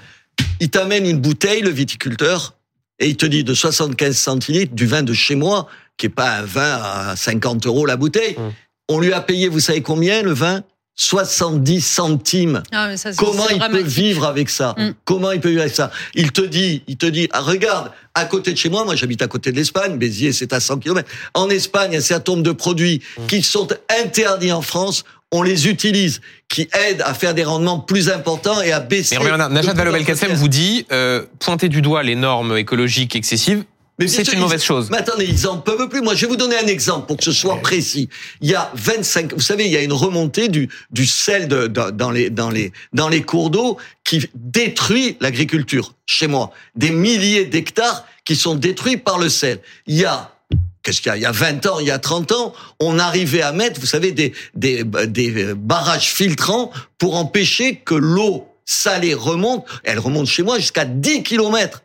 [0.61, 2.55] Il t'amène une bouteille, le viticulteur,
[2.99, 6.39] et il te dit de 75 centilitres du vin de chez moi, qui est pas
[6.39, 8.37] un vin à 50 euros la bouteille.
[8.39, 8.53] Mmh.
[8.91, 10.63] On lui a payé, vous savez combien, le vin?
[10.99, 12.63] 70 centimes.
[12.73, 14.91] Ah, ça, Comment il peut vivre avec ça mm.
[15.05, 18.25] Comment il peut vivre avec ça Il te dit, il te dit, ah, regarde, à
[18.25, 21.09] côté de chez moi, moi j'habite à côté de l'Espagne, Béziers c'est à 100 km.
[21.35, 23.27] En Espagne, il y a un certain nombre de produits mm.
[23.27, 23.69] qui sont
[24.03, 25.05] interdits en France.
[25.31, 29.19] On les utilise, qui aident à faire des rendements plus importants et à baisser.
[29.23, 33.63] Mais Najat Vallaud-Belkacem vous dit, euh, pointer du doigt les normes écologiques excessives,
[34.07, 34.89] c'est une mauvaise chose.
[34.91, 36.01] Mais attendez, ils en peuvent plus.
[36.01, 38.09] Moi, je vais vous donner un exemple pour que ce soit précis.
[38.41, 41.67] Il y a 25, vous savez, il y a une remontée du, du sel de,
[41.67, 45.95] dans les, dans les, dans les cours d'eau qui détruit l'agriculture.
[46.07, 49.59] Chez moi, des milliers d'hectares qui sont détruits par le sel.
[49.87, 50.33] Il y a
[50.83, 51.17] qu'est-ce qu'il y a?
[51.17, 53.87] Il y a 20 ans, il y a 30 ans, on arrivait à mettre, vous
[53.87, 59.67] savez, des, des, des barrages filtrants pour empêcher que l'eau salée remonte.
[59.83, 61.83] Elle remonte chez moi jusqu'à 10 kilomètres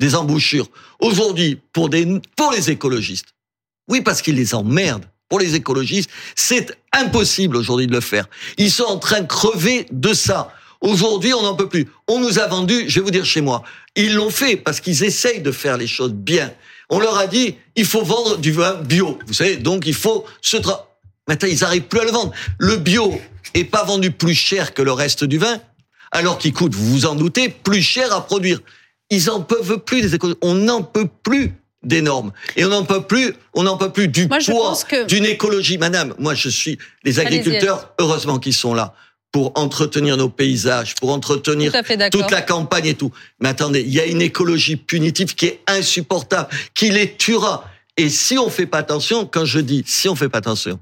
[0.00, 0.68] des embouchures.
[1.00, 3.34] Aujourd'hui, pour, les écologistes,
[3.88, 5.06] oui, parce qu'ils les emmerdent.
[5.28, 8.28] Pour les écologistes, c'est impossible aujourd'hui de le faire.
[8.58, 10.52] Ils sont en train de crever de ça.
[10.80, 11.88] Aujourd'hui, on n'en peut plus.
[12.06, 13.64] On nous a vendu, je vais vous dire chez moi,
[13.96, 16.52] ils l'ont fait parce qu'ils essayent de faire les choses bien.
[16.90, 19.18] On leur a dit, il faut vendre du vin bio.
[19.26, 20.56] Vous savez, donc il faut se...
[20.58, 20.86] Tra
[21.28, 22.32] Maintenant, ils n'arrivent plus à le vendre.
[22.58, 23.20] Le bio
[23.54, 25.60] est pas vendu plus cher que le reste du vin,
[26.12, 28.60] alors qu'il coûte, vous vous en doutez, plus cher à produire.
[29.10, 30.42] Ils en peuvent plus des écologistes.
[30.42, 32.32] On n'en peut plus des normes.
[32.56, 34.76] Et on n'en peut plus, on n'en peut plus du poids
[35.08, 35.78] d'une écologie.
[35.78, 38.94] Madame, moi je suis les agriculteurs, heureusement qu'ils sont là
[39.32, 41.72] pour entretenir nos paysages, pour entretenir
[42.10, 43.12] toute la campagne et tout.
[43.40, 47.68] Mais attendez, il y a une écologie punitive qui est insupportable, qui les tuera.
[47.98, 50.80] Et si on fait pas attention, quand je dis si on fait pas attention,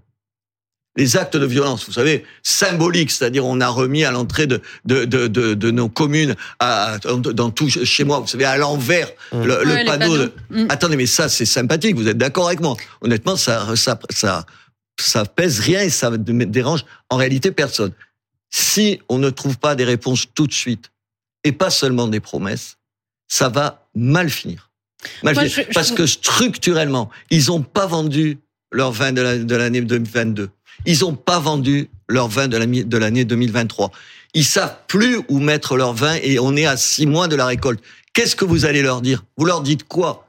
[0.96, 5.04] les actes de violence, vous savez, symboliques, c'est-à-dire on a remis à l'entrée de, de,
[5.04, 9.42] de, de, nos communes, à, dans tout chez moi, vous savez, à l'envers, mmh.
[9.42, 10.26] le, panneau.
[10.50, 10.66] Mmh.
[10.68, 14.46] Attendez, mais ça c'est sympathique, vous êtes d'accord avec moi Honnêtement, ça, ça, ça,
[15.00, 17.92] ça pèse rien et ça ne dérange en réalité personne.
[18.50, 20.92] Si on ne trouve pas des réponses tout de suite,
[21.44, 22.78] et pas seulement des promesses,
[23.28, 24.70] ça va mal finir.
[25.22, 25.68] Mal finir.
[25.74, 28.38] Parce que structurellement, ils n'ont pas vendu
[28.72, 30.50] leur vin de l'année 2022
[30.86, 33.90] ils n'ont pas vendu leur vin de l'année 2023.
[34.34, 37.46] Ils savent plus où mettre leur vin et on est à six mois de la
[37.46, 37.82] récolte.
[38.12, 39.24] Qu'est-ce que vous allez leur dire?
[39.36, 40.23] Vous leur dites quoi?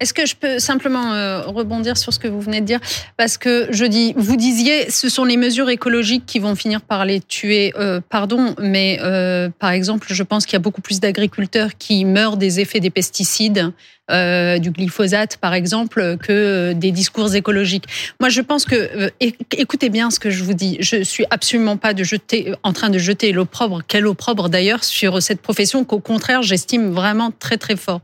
[0.00, 2.80] Est-ce que je peux simplement euh, rebondir sur ce que vous venez de dire?
[3.16, 7.04] Parce que je dis, vous disiez, ce sont les mesures écologiques qui vont finir par
[7.04, 7.72] les tuer.
[7.78, 12.04] Euh, pardon, mais euh, par exemple, je pense qu'il y a beaucoup plus d'agriculteurs qui
[12.04, 13.72] meurent des effets des pesticides
[14.10, 17.84] euh, du glyphosate, par exemple, que des discours écologiques.
[18.20, 19.10] Moi, je pense que,
[19.50, 22.90] écoutez bien ce que je vous dis, je suis absolument pas de jeter, en train
[22.90, 27.76] de jeter l'opprobre, quel opprobre d'ailleurs, sur cette profession qu'au contraire, j'estime vraiment très très
[27.76, 28.02] fort.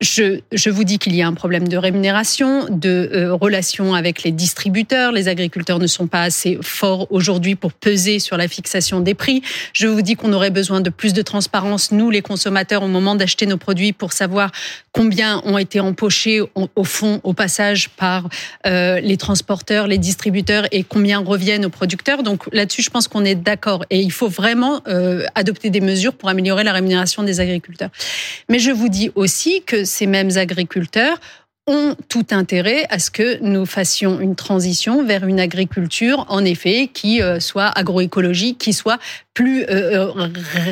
[0.00, 4.22] Je, je, vous dis qu'il y a un problème de rémunération, de euh, relation avec
[4.22, 5.12] les distributeurs.
[5.12, 9.42] Les agriculteurs ne sont pas assez forts aujourd'hui pour peser sur la fixation des prix.
[9.74, 13.14] Je vous dis qu'on aurait besoin de plus de transparence, nous les consommateurs, au moment
[13.14, 14.52] d'acheter nos produits, pour savoir
[14.92, 18.30] combien ont été empochés au, fond, au passage, par
[18.66, 22.22] euh, les transporteurs, les distributeurs et combien reviennent aux producteurs.
[22.22, 23.84] Donc là-dessus, je pense qu'on est d'accord.
[23.90, 27.90] Et il faut vraiment euh, adopter des mesures pour améliorer la rémunération des agriculteurs.
[28.48, 31.18] Mais je vous dis aussi que ces mêmes agriculteurs
[31.66, 36.90] ont tout intérêt à ce que nous fassions une transition vers une agriculture, en effet,
[36.92, 38.98] qui euh, soit agroécologique, qui soit
[39.34, 40.28] plus euh, euh,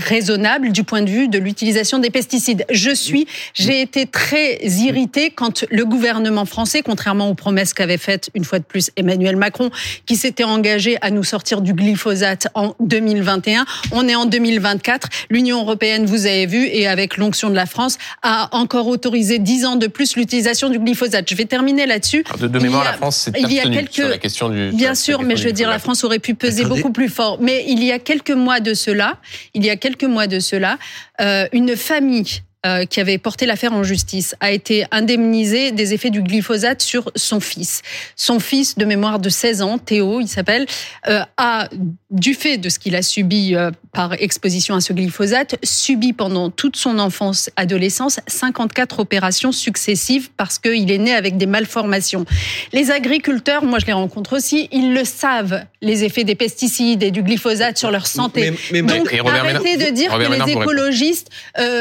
[0.09, 2.65] raisonnable du point de vue de l'utilisation des pesticides.
[2.71, 8.31] Je suis, j'ai été très irritée quand le gouvernement français, contrairement aux promesses qu'avait faites
[8.35, 9.71] une fois de plus Emmanuel Macron,
[10.07, 15.09] qui s'était engagé à nous sortir du glyphosate en 2021, on est en 2024.
[15.31, 19.65] L'Union européenne, vous avez vu, et avec l'onction de la France, a encore autorisé 10
[19.65, 21.29] ans de plus l'utilisation du glyphosate.
[21.29, 22.25] Je vais terminer là-dessus.
[22.39, 24.71] De, de mémoire, la France s'est il y a quelques, sur la question du.
[24.73, 27.39] Bien sûr, mais je veux dire, la France aurait pu peser beaucoup plus fort.
[27.41, 29.19] Mais il y a quelques mois de cela,
[29.55, 30.79] il y a quelques mois de cela,
[31.21, 36.11] euh, une famille euh, qui avait porté l'affaire en justice a été indemnisé des effets
[36.11, 37.83] du glyphosate sur son fils.
[38.17, 40.67] Son fils de mémoire de 16 ans, Théo, il s'appelle,
[41.09, 41.69] euh, a,
[42.11, 46.51] du fait de ce qu'il a subi euh, par exposition à ce glyphosate, subi pendant
[46.51, 52.25] toute son enfance, adolescence, 54 opérations successives parce qu'il est né avec des malformations.
[52.73, 57.13] Les agriculteurs, moi je les rencontre aussi, ils le savent, les effets des pesticides et
[57.13, 58.51] du glyphosate sur leur santé.
[58.73, 61.29] Donc arrêtez de dire que les écologistes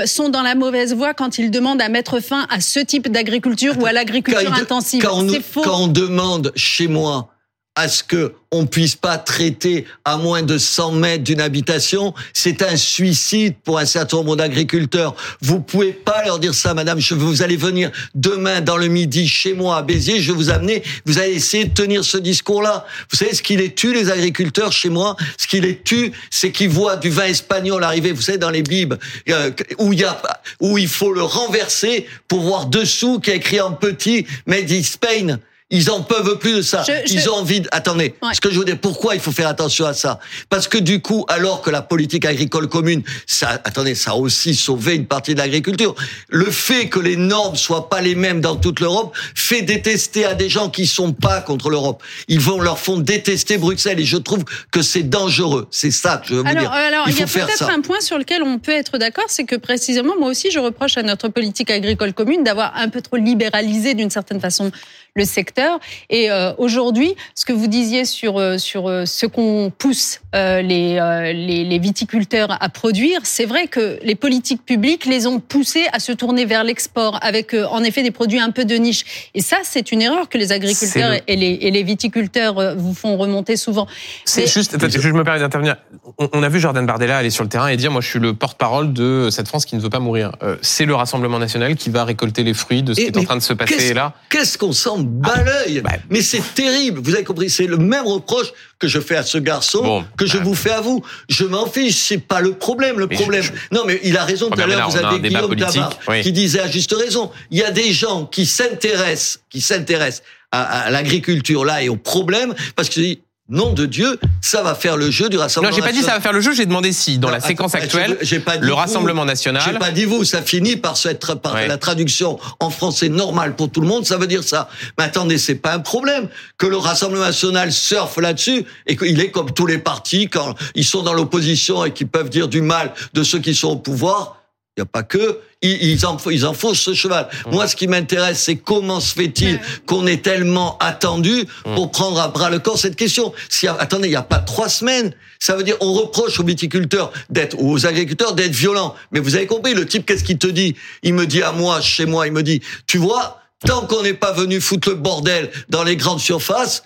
[0.06, 3.78] sont dans la mauvaise voie quand il demande à mettre fin à ce type d'agriculture
[3.80, 5.02] ou à l'agriculture intensive.
[5.30, 5.62] C'est faux.
[5.62, 7.30] Quand on demande chez moi
[7.78, 12.64] à ce que on puisse pas traiter à moins de 100 mètres d'une habitation, c'est
[12.64, 15.16] un suicide pour un certain nombre d'agriculteurs.
[15.42, 17.00] Vous pouvez pas leur dire ça, madame.
[17.00, 20.50] Je, vous allez venir demain dans le midi chez moi à Béziers, je vais vous
[20.50, 22.86] amener, vous allez essayer de tenir ce discours-là.
[23.12, 25.16] Vous savez ce qui les tue, les agriculteurs chez moi?
[25.38, 28.64] Ce qui les tue, c'est qu'ils voient du vin espagnol arriver, vous savez, dans les
[28.64, 28.96] bibes,
[29.30, 30.20] euh, où il y a,
[30.62, 34.82] où il faut le renverser pour voir dessous qui est écrit en petit, Made in
[34.82, 35.40] Spain.
[35.70, 36.86] Ils en peuvent plus de ça.
[37.08, 37.60] Ils ont envie.
[37.60, 37.68] De...
[37.72, 38.16] Attendez.
[38.32, 40.20] Ce que je veux dire, pourquoi il faut faire attention à ça?
[40.50, 44.56] Parce que du coup, alors que la politique agricole commune, ça, attendez, ça a aussi
[44.56, 45.94] sauvé une partie de l'agriculture.
[46.30, 50.36] Le fait que les normes soient pas les mêmes dans toute l'Europe fait détester à
[50.36, 52.02] des gens qui sont pas contre l'Europe.
[52.30, 55.68] Ils vont leur font détester Bruxelles et je trouve que c'est dangereux.
[55.70, 56.72] C'est ça que je veux alors, dire.
[56.72, 59.44] Alors, il, il y a peut-être un point sur lequel on peut être d'accord, c'est
[59.44, 63.18] que précisément, moi aussi, je reproche à notre politique agricole commune d'avoir un peu trop
[63.18, 64.72] libéralisé d'une certaine façon
[65.18, 65.80] le secteur.
[66.10, 71.00] Et euh, aujourd'hui, ce que vous disiez sur euh, sur euh, ce qu'on pousse les,
[71.34, 76.00] les, les viticulteurs à produire, c'est vrai que les politiques publiques les ont poussés à
[76.00, 79.30] se tourner vers l'export avec en effet des produits un peu de niche.
[79.34, 83.18] Et ça, c'est une erreur que les agriculteurs et, les, et les viticulteurs vous font
[83.18, 83.88] remonter souvent.
[84.26, 85.78] C'est juste, je me permets d'intervenir.
[86.20, 88.36] On a vu Jordan Bardella aller sur le terrain et dire, moi, je suis le
[88.36, 90.34] porte-parole de cette France qui ne veut pas mourir.
[90.62, 93.38] C'est le Rassemblement national qui va récolter les fruits de ce qui est en train
[93.38, 94.14] de se passer là.
[94.30, 95.82] Qu'est-ce qu'on sent bas l'œil.
[95.82, 95.92] Bah.
[96.10, 97.02] Mais c'est terrible.
[97.04, 98.48] Vous avez compris, c'est le même reproche
[98.80, 100.44] que je fais à ce garçon que je bah.
[100.44, 101.04] vous fais à vous.
[101.30, 103.00] Je m'en fiche, c'est pas le problème.
[103.00, 103.44] Le problème.
[103.72, 104.90] Non, mais il a raison tout à l'heure.
[104.90, 107.32] Vous avez Guillaume Tabar qui disait à juste raison.
[107.52, 111.98] Il y a des gens qui s'intéressent, qui s'intéressent à, à l'agriculture là et aux
[111.98, 113.02] problèmes parce que
[113.50, 115.90] nom de Dieu, ça va faire le jeu du Rassemblement national.
[115.92, 117.76] Non, j'ai pas dit ça va faire le jeu, j'ai demandé si, dans la séquence
[117.76, 118.18] actuelle,
[118.62, 119.62] le Rassemblement national...
[119.66, 123.72] J'ai pas dit vous, ça finit par, être, par la traduction en français normal pour
[123.72, 124.70] tout le monde, ça veut dire ça.
[124.98, 129.32] Mais attendez, c'est pas un problème que le Rassemblement national surfe là-dessus et qu'il est
[129.32, 132.94] comme tous les partis quand ils sont dans l'opposition et qu'ils peuvent dire du mal
[133.14, 134.38] de ceux qui sont au pouvoir
[134.78, 137.28] il n'y a pas que ils, en, ils enfoncent ce cheval.
[137.46, 137.52] Mmh.
[137.52, 142.28] Moi, ce qui m'intéresse, c'est comment se fait-il qu'on est tellement attendu pour prendre à
[142.28, 143.34] bras le corps cette question.
[143.50, 145.14] Si, attendez, il n'y a pas trois semaines.
[145.40, 148.96] Ça veut dire on reproche aux viticulteurs d'être ou aux agriculteurs d'être violents.
[149.12, 150.76] Mais vous avez compris, le type, qu'est-ce qu'il te dit?
[151.04, 154.14] Il me dit à moi, chez moi, il me dit, tu vois, tant qu'on n'est
[154.14, 156.84] pas venu foutre le bordel dans les grandes surfaces,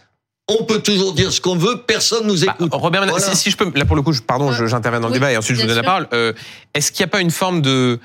[0.48, 2.72] on peut toujours dire ce qu'on veut, personne nous bah, écoute.
[2.74, 5.58] Robert, si, je peux, là pour le coup, pardon, j'interviens dans le débat et ensuite
[5.58, 6.08] je vous donne la parole.
[6.14, 6.34] Euh,
[6.74, 8.00] est-ce qu'il n'y a pas une forme de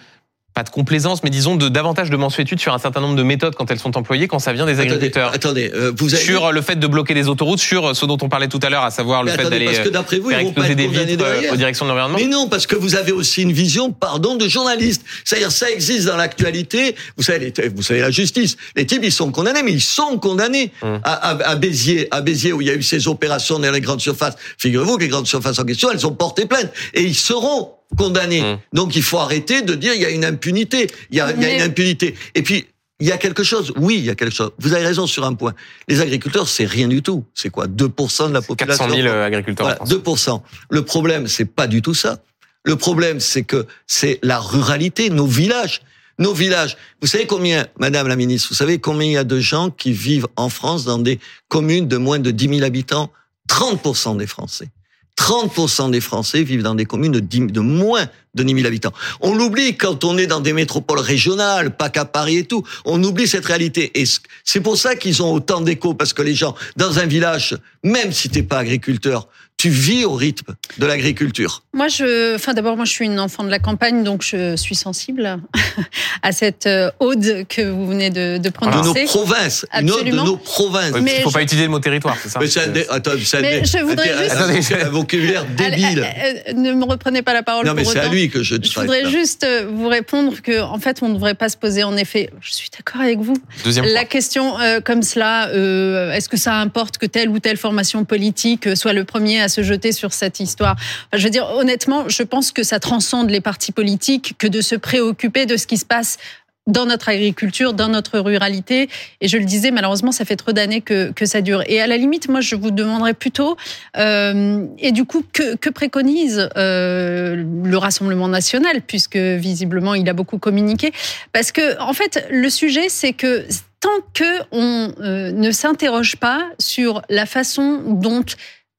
[0.57, 3.55] pas de complaisance, mais disons de davantage de mensuétude sur un certain nombre de méthodes
[3.55, 5.31] quand elles sont employées, quand ça vient des agriculteurs.
[5.35, 8.31] Attendez, euh, vous avez sur le fait de bloquer des autoroutes, sur ce dont on
[8.31, 11.57] parlait tout à l'heure, à savoir le fait d'aller faire exploser des vitres euh, aux
[11.57, 12.17] directions de l'environnement.
[12.19, 15.05] Mais non, parce que vous avez aussi une vision, pardon, de journaliste.
[15.27, 16.97] C'est-à-dire, ça existe dans l'actualité.
[17.19, 18.57] Vous savez, vous savez la justice.
[18.77, 21.01] Les types, ils sont condamnés, mais ils sont condamnés hum.
[21.05, 23.83] à, à, à, Béziers, à Béziers où il y a eu ces opérations dans les
[23.83, 24.37] grandes surfaces.
[24.57, 28.43] Figurez-vous que les grandes surfaces en question, elles ont porté plainte et ils seront condamné.
[28.43, 28.59] Mmh.
[28.73, 30.89] Donc il faut arrêter de dire il y a une impunité.
[31.11, 32.15] Il y a, il y a une impunité.
[32.35, 32.67] Et puis
[32.99, 33.73] il y a quelque chose.
[33.77, 34.53] Oui, il y a quelque chose.
[34.59, 35.55] Vous avez raison sur un point.
[35.89, 37.25] Les agriculteurs, c'est rien du tout.
[37.35, 37.67] C'est quoi?
[37.67, 39.77] 2% de la population 400 000 agriculteurs.
[39.79, 40.41] Voilà, 2%.
[40.71, 42.23] Le problème, c'est pas du tout ça.
[42.65, 45.83] Le problème, c'est que c'est la ruralité, nos villages.
[46.19, 46.79] Nos villages.
[47.03, 49.93] Vous savez combien, Madame la Ministre, vous savez combien il y a de gens qui
[49.93, 53.13] vivent en France dans des communes de moins de 10 000 habitants?
[53.51, 54.71] 30% des Français.
[55.19, 58.93] 30% des Français vivent dans des communes de, moins de 10 000 habitants.
[59.21, 62.63] On l'oublie quand on est dans des métropoles régionales, pas qu'à Paris et tout.
[62.85, 63.99] On oublie cette réalité.
[64.01, 64.05] Et
[64.45, 68.13] c'est pour ça qu'ils ont autant d'écho, parce que les gens, dans un village, même
[68.13, 71.63] si t'es pas agriculteur, tu vis au rythme de l'agriculture.
[71.73, 74.75] Moi, je, enfin, d'abord, moi, je suis une enfant de la campagne, donc je suis
[74.75, 75.39] sensible
[76.23, 78.93] à cette euh, ode que vous venez de, de prononcer.
[78.93, 79.99] De nos provinces, Absolument.
[79.99, 80.93] une ode de nos provinces.
[80.97, 83.65] il ne faut pas utiliser le mot territoire, c'est ça Mais c'est un, attends, mais
[83.65, 84.73] je voudrais juste...
[84.73, 86.07] un, vocabulaire débile.
[86.55, 87.67] ne me reprenez pas la parole.
[87.67, 88.57] Non, mais c'est à lui que je.
[88.63, 91.83] Je voudrais juste euh, vous répondre que, en fait, on ne devrait pas se poser.
[91.85, 93.37] En effet, je suis d'accord avec vous.
[93.65, 97.57] Deuxième la question euh, comme cela, euh, est-ce que ça importe que telle ou telle
[97.57, 100.77] formation politique soit le premier à se jeter sur cette histoire
[101.13, 104.75] Je veux dire, honnêtement, je pense que ça transcende les partis politiques que de se
[104.75, 106.19] préoccuper de ce qui se passe
[106.67, 108.89] dans notre agriculture, dans notre ruralité.
[109.21, 111.63] Et je le disais, malheureusement, ça fait trop d'années que, ça dure.
[111.67, 113.57] Et à la limite, moi, je vous demanderais plutôt,
[113.97, 120.39] euh, et du coup, que, préconise euh, le Rassemblement national, puisque visiblement, il a beaucoup
[120.39, 120.93] communiqué
[121.33, 123.45] Parce que, en fait, le sujet, c'est que
[123.81, 128.25] tant que on euh, ne s'interroge pas sur la façon dont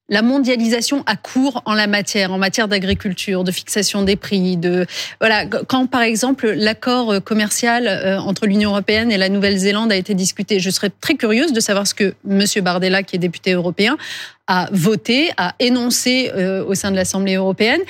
[0.10, 4.86] la mondialisation a cours en la matière, en matière d'agriculture, de fixation des prix, de
[5.20, 5.46] voilà.
[5.46, 10.60] Quand par exemple l'accord commercial euh, entre l'Union européenne et la Nouvelle-Zélande a été discuté,
[10.60, 13.98] je serais très curieuse de savoir ce que Monsieur Bardella, qui est député européen,
[14.48, 17.82] à voter, à énoncer euh, au sein de l'Assemblée européenne,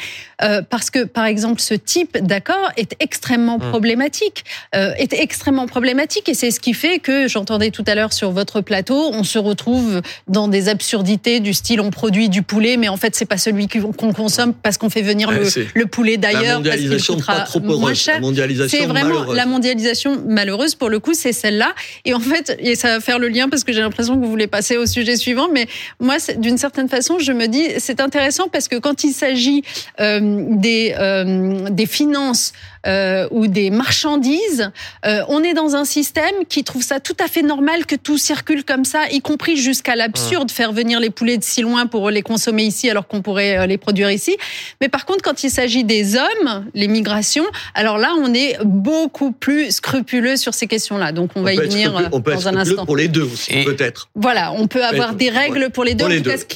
[0.43, 3.69] euh, parce que, par exemple, ce type d'accord est extrêmement mmh.
[3.69, 4.43] problématique,
[4.75, 8.31] euh, est extrêmement problématique, et c'est ce qui fait que j'entendais tout à l'heure sur
[8.31, 12.89] votre plateau, on se retrouve dans des absurdités du style on produit du poulet, mais
[12.89, 16.61] en fait c'est pas celui qu'on consomme parce qu'on fait venir le, le, poulet d'ailleurs
[16.63, 18.19] parce qu'il coûtera moins cher.
[18.67, 21.73] C'est vraiment la mondialisation malheureuse pour le coup, c'est celle-là.
[22.05, 24.29] Et en fait, et ça va faire le lien parce que j'ai l'impression que vous
[24.29, 25.67] voulez passer au sujet suivant, mais
[25.99, 26.17] moi,
[26.47, 29.63] d'une certaine façon, je me dis c'est intéressant parce que quand il s'agit
[29.99, 32.53] euh, des euh, des finances
[32.85, 34.71] euh, ou des marchandises,
[35.03, 38.63] on est dans un système qui trouve ça tout à fait normal que tout circule
[38.63, 42.21] comme ça, y compris jusqu'à l'absurde, faire venir les poulets de si loin pour les
[42.21, 44.37] consommer ici alors qu'on pourrait les produire ici.
[44.79, 47.45] Mais par contre, quand il s'agit des hommes, les migrations,
[47.75, 51.11] alors là, on est beaucoup plus scrupuleux sur ces questions-là.
[51.11, 52.85] Donc on, va y venir on peut dans un instant.
[52.85, 54.07] Pour les deux aussi, peut-être.
[54.15, 56.05] Voilà, on peut avoir des règles pour les deux.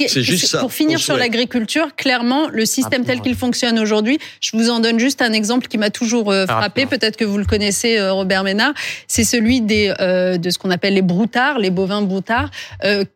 [0.08, 0.60] C'est juste ça.
[0.60, 5.00] Pour finir sur l'agriculture, clairement, le système tel qu'il fonctionne aujourd'hui, je vous en donne
[5.00, 6.86] juste un exemple qui m'a toujours euh, frappé.
[6.86, 8.74] Peut-être que vous le connaissez, euh, Robert Ménard.
[9.08, 12.50] C'est celui des euh, de ce qu'on appelle les broutards, les bovins broutards,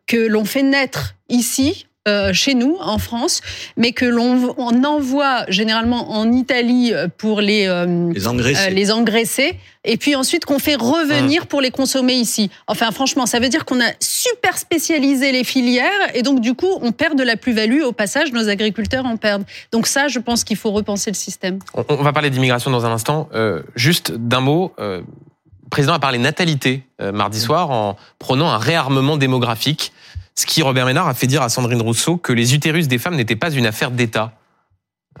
[0.06, 1.86] que l'on fait naître ici
[2.32, 3.40] chez nous, en France,
[3.76, 4.54] mais que l'on
[4.84, 7.66] envoie généralement en Italie pour les,
[8.14, 8.70] les, engraisser.
[8.70, 11.46] les engraisser, et puis ensuite qu'on fait revenir ah.
[11.46, 12.50] pour les consommer ici.
[12.66, 16.78] Enfin, franchement, ça veut dire qu'on a super spécialisé les filières, et donc du coup,
[16.82, 17.82] on perd de la plus-value.
[17.82, 19.44] Au passage, nos agriculteurs en perdent.
[19.72, 21.58] Donc ça, je pense qu'il faut repenser le système.
[21.74, 23.28] On, va parler d'immigration dans un instant.
[23.34, 24.72] Euh, juste d'un mot.
[24.78, 29.92] Euh, le président a parlé natalité euh, mardi soir en prenant un réarmement démographique.
[30.38, 33.16] Ce qui, Robert Ménard, a fait dire à Sandrine Rousseau que les utérus des femmes
[33.16, 34.32] n'étaient pas une affaire d'État.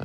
[0.00, 0.04] Euh,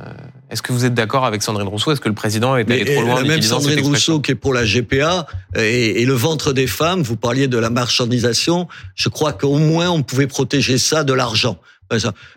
[0.50, 1.92] est-ce que vous êtes d'accord avec Sandrine Rousseau?
[1.92, 4.54] Est-ce que le président est allé trop loin La même Sandrine Rousseau qui est pour
[4.54, 9.58] la GPA et, le ventre des femmes, vous parliez de la marchandisation, je crois qu'au
[9.58, 11.58] moins on pouvait protéger ça de l'argent.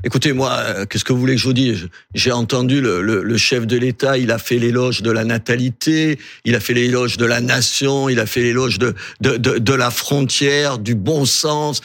[0.03, 1.87] Écoutez, moi, euh, qu'est-ce que vous voulez que je vous dise?
[2.13, 6.55] J'ai entendu le, le, chef de l'État, il a fait l'éloge de la natalité, il
[6.55, 9.91] a fait l'éloge de la nation, il a fait l'éloge de, de, de, de, la
[9.91, 11.81] frontière, du bon sens.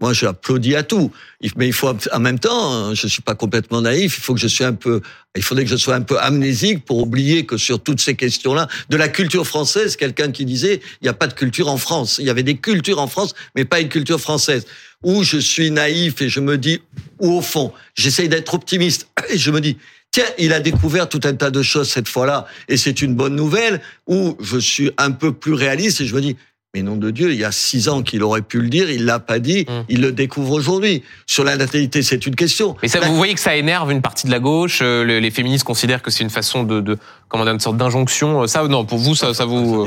[0.00, 1.12] Moi, j'applaudis à tout.
[1.56, 4.16] Mais il faut, en même temps, je suis pas complètement naïf.
[4.18, 5.00] Il faut que je sois un peu,
[5.36, 8.68] il faudrait que je sois un peu amnésique pour oublier que sur toutes ces questions-là,
[8.88, 12.16] de la culture française, quelqu'un qui disait, il n'y a pas de culture en France.
[12.18, 14.66] Il y avait des cultures en France, mais pas une culture française
[15.02, 16.80] où je suis naïf et je me dis,
[17.18, 19.78] ou au fond, j'essaye d'être optimiste et je me dis,
[20.10, 23.34] tiens, il a découvert tout un tas de choses cette fois-là et c'est une bonne
[23.34, 26.36] nouvelle, ou je suis un peu plus réaliste et je me dis,
[26.74, 29.04] mais nom de Dieu, il y a six ans qu'il aurait pu le dire, il
[29.04, 29.84] l'a pas dit, hum.
[29.88, 31.02] il le découvre aujourd'hui.
[31.26, 32.76] Sur la natalité, c'est une question.
[32.82, 34.80] Mais ça, vous voyez que ça énerve une partie de la gauche.
[34.82, 36.96] Euh, les féministes considèrent que c'est une façon de, de
[37.28, 38.46] comment dire, une sorte d'injonction.
[38.46, 39.86] Ça, non, pour vous, ça, ça vous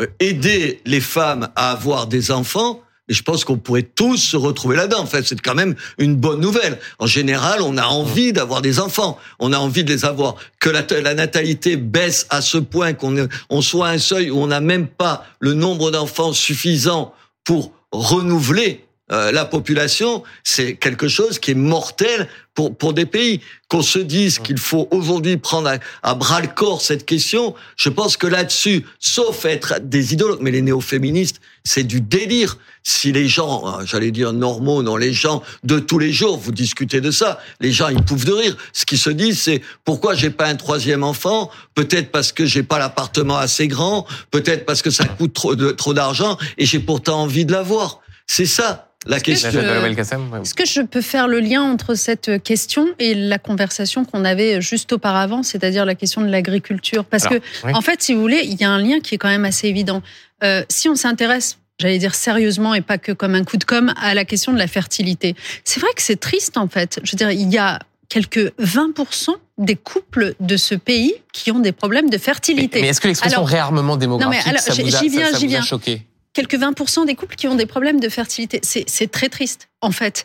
[0.00, 2.80] euh, aider les femmes à avoir des enfants
[3.12, 5.00] et je pense qu'on pourrait tous se retrouver là-dedans.
[5.00, 6.78] En fait, c'est quand même une bonne nouvelle.
[6.98, 9.18] En général, on a envie d'avoir des enfants.
[9.38, 10.36] On a envie de les avoir.
[10.60, 14.46] Que la, natalité baisse à ce point qu'on on soit à un seuil où on
[14.46, 17.12] n'a même pas le nombre d'enfants suffisant
[17.44, 23.40] pour renouveler euh, la population, c'est quelque chose qui est mortel pour, pour des pays.
[23.68, 28.16] Qu'on se dise qu'il faut aujourd'hui prendre à, bras le corps cette question, je pense
[28.16, 32.58] que là-dessus, sauf être des idéologues, mais les néo-féministes, c'est du délire.
[32.84, 36.52] Si les gens, euh, j'allais dire normaux, non, les gens de tous les jours, vous
[36.52, 38.56] discutez de ça, les gens, ils pouffent de rire.
[38.72, 41.50] Ce qui se dit, c'est pourquoi j'ai pas un troisième enfant?
[41.74, 45.94] Peut-être parce que j'ai pas l'appartement assez grand, peut-être parce que ça coûte trop, trop
[45.94, 48.00] d'argent et j'ai pourtant envie de l'avoir.
[48.26, 49.48] C'est ça la question.
[49.50, 54.60] Est-ce que je peux faire le lien entre cette question et la conversation qu'on avait
[54.60, 57.04] juste auparavant, c'est-à-dire la question de l'agriculture?
[57.04, 57.40] Parce que,
[57.72, 59.68] en fait, si vous voulez, il y a un lien qui est quand même assez
[59.68, 60.02] évident.
[60.44, 63.92] Euh, si on s'intéresse j'allais dire sérieusement et pas que comme un coup de com
[64.00, 65.34] à la question de la fertilité.
[65.64, 67.00] C'est vrai que c'est triste en fait.
[67.02, 71.60] Je veux dire, il y a quelques 20% des couples de ce pays qui ont
[71.60, 72.80] des problèmes de fertilité.
[72.80, 76.02] Mais, est-ce que l'expression réarmement démographique, non mais ça vous a, viens, ça, vous choqué?
[76.32, 78.60] Quelques 20% des couples qui ont des problèmes de fertilité.
[78.62, 80.24] C'est très triste, en fait.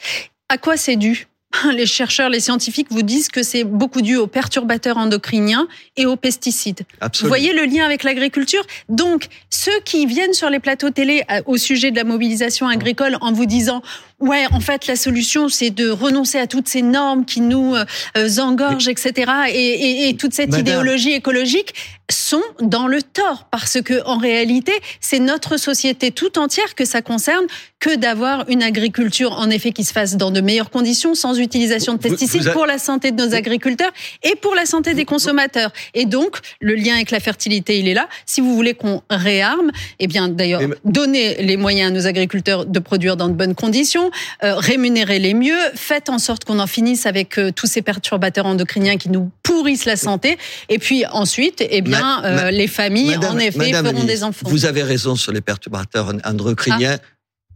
[0.50, 1.28] À quoi c'est dû?
[1.74, 6.16] Les chercheurs, les scientifiques vous disent que c'est beaucoup dû aux perturbateurs endocriniens et aux
[6.16, 6.82] pesticides.
[7.22, 8.66] Vous voyez le lien avec l'agriculture?
[8.90, 13.18] Donc, ceux qui viennent sur les plateaux télé euh, au sujet de la mobilisation agricole
[13.22, 13.82] en vous disant
[14.20, 18.40] ouais, en fait, la solution, c'est de renoncer à toutes ces normes qui nous euh,
[18.40, 21.74] engorgent, etc., et, toute cette idéologie écologique
[22.10, 27.02] sont dans le tort parce que en réalité, c'est notre société tout entière que ça
[27.02, 27.46] concerne
[27.80, 31.40] que d'avoir une agriculture en effet qui se fasse dans de meilleures conditions, sans sans
[31.40, 33.92] utilisation de pesticides pour la santé de nos agriculteurs
[34.24, 35.72] et pour la santé des consommateurs.
[35.94, 38.08] Et donc, le lien avec la fertilité, il est là.
[38.26, 42.80] Si vous voulez qu'on réarme, eh bien, d'ailleurs, donnez les moyens à nos agriculteurs de
[42.80, 44.07] produire dans de bonnes conditions,
[44.44, 48.46] euh, rémunérez les mieux, faites en sorte qu'on en finisse avec euh, tous ces perturbateurs
[48.46, 50.38] endocriniens qui nous pourrissent la santé.
[50.70, 54.48] Et puis ensuite, eh bien, euh, les familles, en effet, feront des enfants.
[54.50, 56.98] Vous avez raison sur les perturbateurs endocriniens.
[57.00, 57.06] Ah.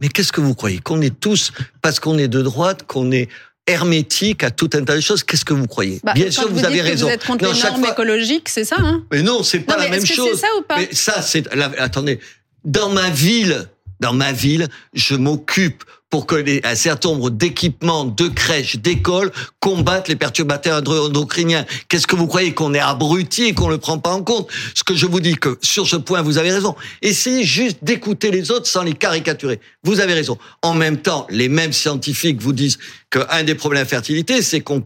[0.00, 0.78] Mais qu'est-ce que vous croyez?
[0.78, 3.28] Qu'on est tous, parce qu'on est de droite, qu'on est
[3.66, 5.22] hermétique à tout un tas de choses.
[5.22, 6.00] Qu'est-ce que vous croyez?
[6.02, 7.06] Bah, Bien sûr, vous, avez raison.
[7.06, 9.04] vous êtes contre les normes écologiques, c'est ça hein?
[9.12, 10.30] Mais non, c'est pas la même chose.
[10.32, 10.78] C'est ça ou pas?
[10.78, 11.46] Mais ça, c'est.
[11.78, 12.18] Attendez,
[12.64, 13.68] dans ma ville,
[14.00, 20.08] dans ma ville, je m'occupe pour que un certain nombre d'équipements, de crèches, d'écoles combattent
[20.08, 21.64] les perturbateurs endocriniens.
[21.88, 24.46] Qu'est-ce que vous croyez qu'on est abruti et qu'on le prend pas en compte?
[24.74, 26.76] Ce que je vous dis que sur ce point, vous avez raison.
[27.00, 29.58] Essayez juste d'écouter les autres sans les caricaturer.
[29.84, 30.36] Vous avez raison.
[30.60, 34.84] En même temps, les mêmes scientifiques vous disent qu'un des problèmes de fertilité, c'est qu'on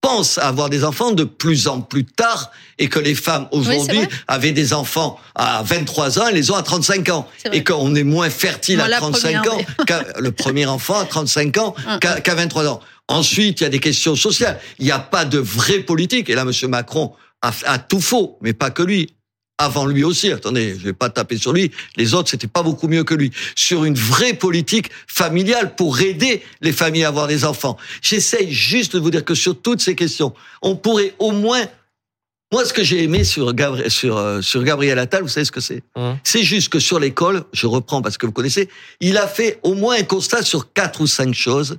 [0.00, 4.52] pense avoir des enfants de plus en plus tard et que les femmes aujourd'hui avaient
[4.52, 8.30] des enfants à 23 ans et les ont à 35 ans et qu'on est moins
[8.30, 12.80] fertile à 35 ans qu'à le premier enfant à 35 ans qu'à 23 ans.
[13.08, 14.60] Ensuite, il y a des questions sociales.
[14.78, 16.28] Il n'y a pas de vraie politique.
[16.28, 16.52] Et là, M.
[16.68, 19.14] Macron a, a tout faux, mais pas que lui
[19.58, 20.30] avant lui aussi.
[20.30, 21.70] Attendez, je vais pas taper sur lui.
[21.96, 23.32] Les autres, c'était pas beaucoup mieux que lui.
[23.56, 27.76] Sur une vraie politique familiale pour aider les familles à avoir des enfants.
[28.00, 30.32] J'essaye juste de vous dire que sur toutes ces questions,
[30.62, 31.66] on pourrait au moins
[32.50, 35.52] moi, ce que j'ai aimé sur, Gabriel, sur, euh, sur Gabriel Attal, vous savez ce
[35.52, 35.82] que c'est?
[35.94, 36.12] Mmh.
[36.24, 39.74] C'est juste que sur l'école, je reprends parce que vous connaissez, il a fait au
[39.74, 41.78] moins un constat sur quatre ou cinq choses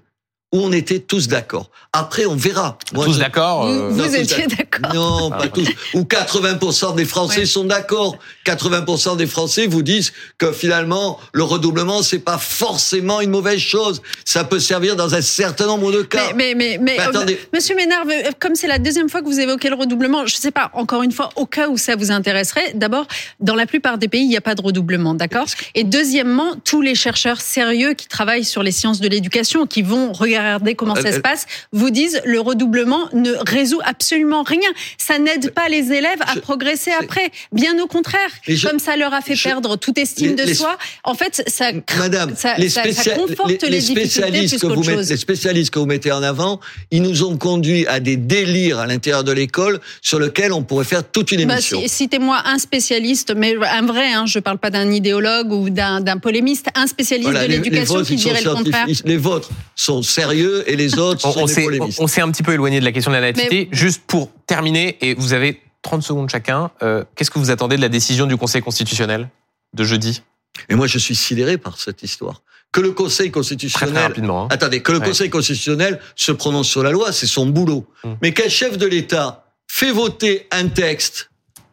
[0.52, 1.70] où on était tous d'accord.
[1.94, 2.78] Après, on verra.
[2.94, 5.68] tous d'accord euh, Vous, étiez d'accord Non, pas tous.
[5.94, 8.18] Ou 80% des Français sont d'accord.
[8.48, 14.02] 80% des Français vous disent que finalement, le redoublement, c'est pas forcément une mauvaise chose.
[14.26, 16.34] Ça peut servir dans un certain nombre de cas.
[16.36, 17.40] Mais, mais, mais, attendez.
[17.54, 20.52] Monsieur Ménard, euh, comme c'est la deuxième fois que vous évoquez le redoublement, je sais
[20.52, 23.06] pas, encore une fois, au cas où ça vous intéresserait, d'abord,
[23.40, 25.46] dans la plupart des pays, il n'y a pas de redoublement, d'accord?
[25.76, 30.12] Et deuxièmement, tous les chercheurs sérieux qui travaillent sur les sciences de l'éducation, qui vont
[30.12, 34.70] regarder regardez comment ça se passe, vous disent le redoublement ne résout absolument rien.
[34.98, 37.32] Ça n'aide pas les élèves à progresser après.
[37.52, 38.30] Bien au contraire,
[38.64, 42.56] comme ça leur a fait perdre toute estime de soi, en fait, ça, Madame, ça,
[42.58, 42.70] les,
[43.16, 46.60] conforte les, spécialistes que vous mettez, les spécialistes que vous mettez en avant,
[46.92, 50.86] ils nous ont conduit à des délires à l'intérieur de l'école sur lesquels on pourrait
[50.86, 51.82] faire toute une bah, émission.
[51.86, 56.18] Citez-moi un spécialiste, mais un vrai, hein, je ne parle pas d'un idéologue ou d'un
[56.22, 58.88] polémiste, un spécialiste de l'éducation qui dirait le contraire.
[59.06, 62.54] Les vôtres sont sérieux et les autres on, sont des On, s'est un petit peu
[62.54, 63.70] éloigné de la question de la nativité.
[63.72, 67.82] Juste pour terminer, et vous avez 30 secondes chacun, euh, qu'est-ce que vous attendez de
[67.82, 69.30] la décision du Conseil constitutionnel
[69.74, 70.24] de jeudi?
[70.70, 72.42] Et moi, je suis sidéré par cette histoire.
[72.72, 74.48] Que le Conseil constitutionnel, très, rapidement, hein.
[74.52, 77.88] attendez, que le Conseil constitutionnel se prononce sur la loi, c'est son boulot.
[78.04, 78.18] Hum.
[78.22, 81.30] Mais qu'un chef de l'État fait voter un texte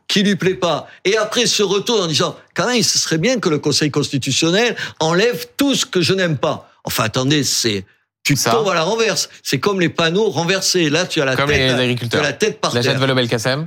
[0.08, 3.40] qui lui plaît pas, et après se retourne en disant, quand même, ce serait bien
[3.40, 6.70] que le Conseil constitutionnel enlève tout ce que je n'aime pas.
[6.84, 7.84] Enfin, attendez, c'est
[8.26, 8.50] tu ça.
[8.50, 9.28] tombes à la renverse.
[9.42, 10.90] C'est comme les panneaux renversés.
[10.90, 12.20] Là, tu as la, tête, les agriculteurs.
[12.20, 12.98] Tu as la tête par la terre.
[12.98, 13.66] La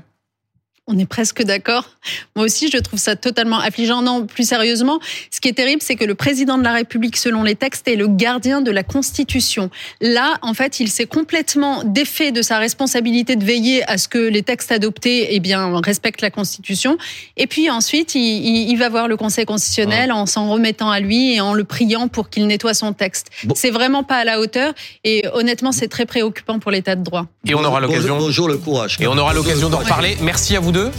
[0.90, 1.86] on est presque d'accord.
[2.36, 4.02] Moi aussi, je trouve ça totalement affligeant.
[4.02, 7.44] Non, plus sérieusement, ce qui est terrible, c'est que le président de la République, selon
[7.44, 9.70] les textes, est le gardien de la Constitution.
[10.02, 14.18] Là, en fait, il s'est complètement défait de sa responsabilité de veiller à ce que
[14.18, 16.98] les textes adoptés, eh bien, respectent la Constitution.
[17.38, 21.42] Et puis ensuite, il, va voir le Conseil constitutionnel en s'en remettant à lui et
[21.42, 23.28] en le priant pour qu'il nettoie son texte.
[23.54, 24.74] C'est vraiment pas à la hauteur.
[25.04, 27.28] Et honnêtement, c'est très préoccupant pour l'état de droit.
[27.46, 28.18] Et on aura l'occasion.
[28.18, 28.98] Bonjour le courage.
[29.00, 30.18] Et on aura l'occasion d'en reparler.
[30.22, 30.92] Merci à vous deux.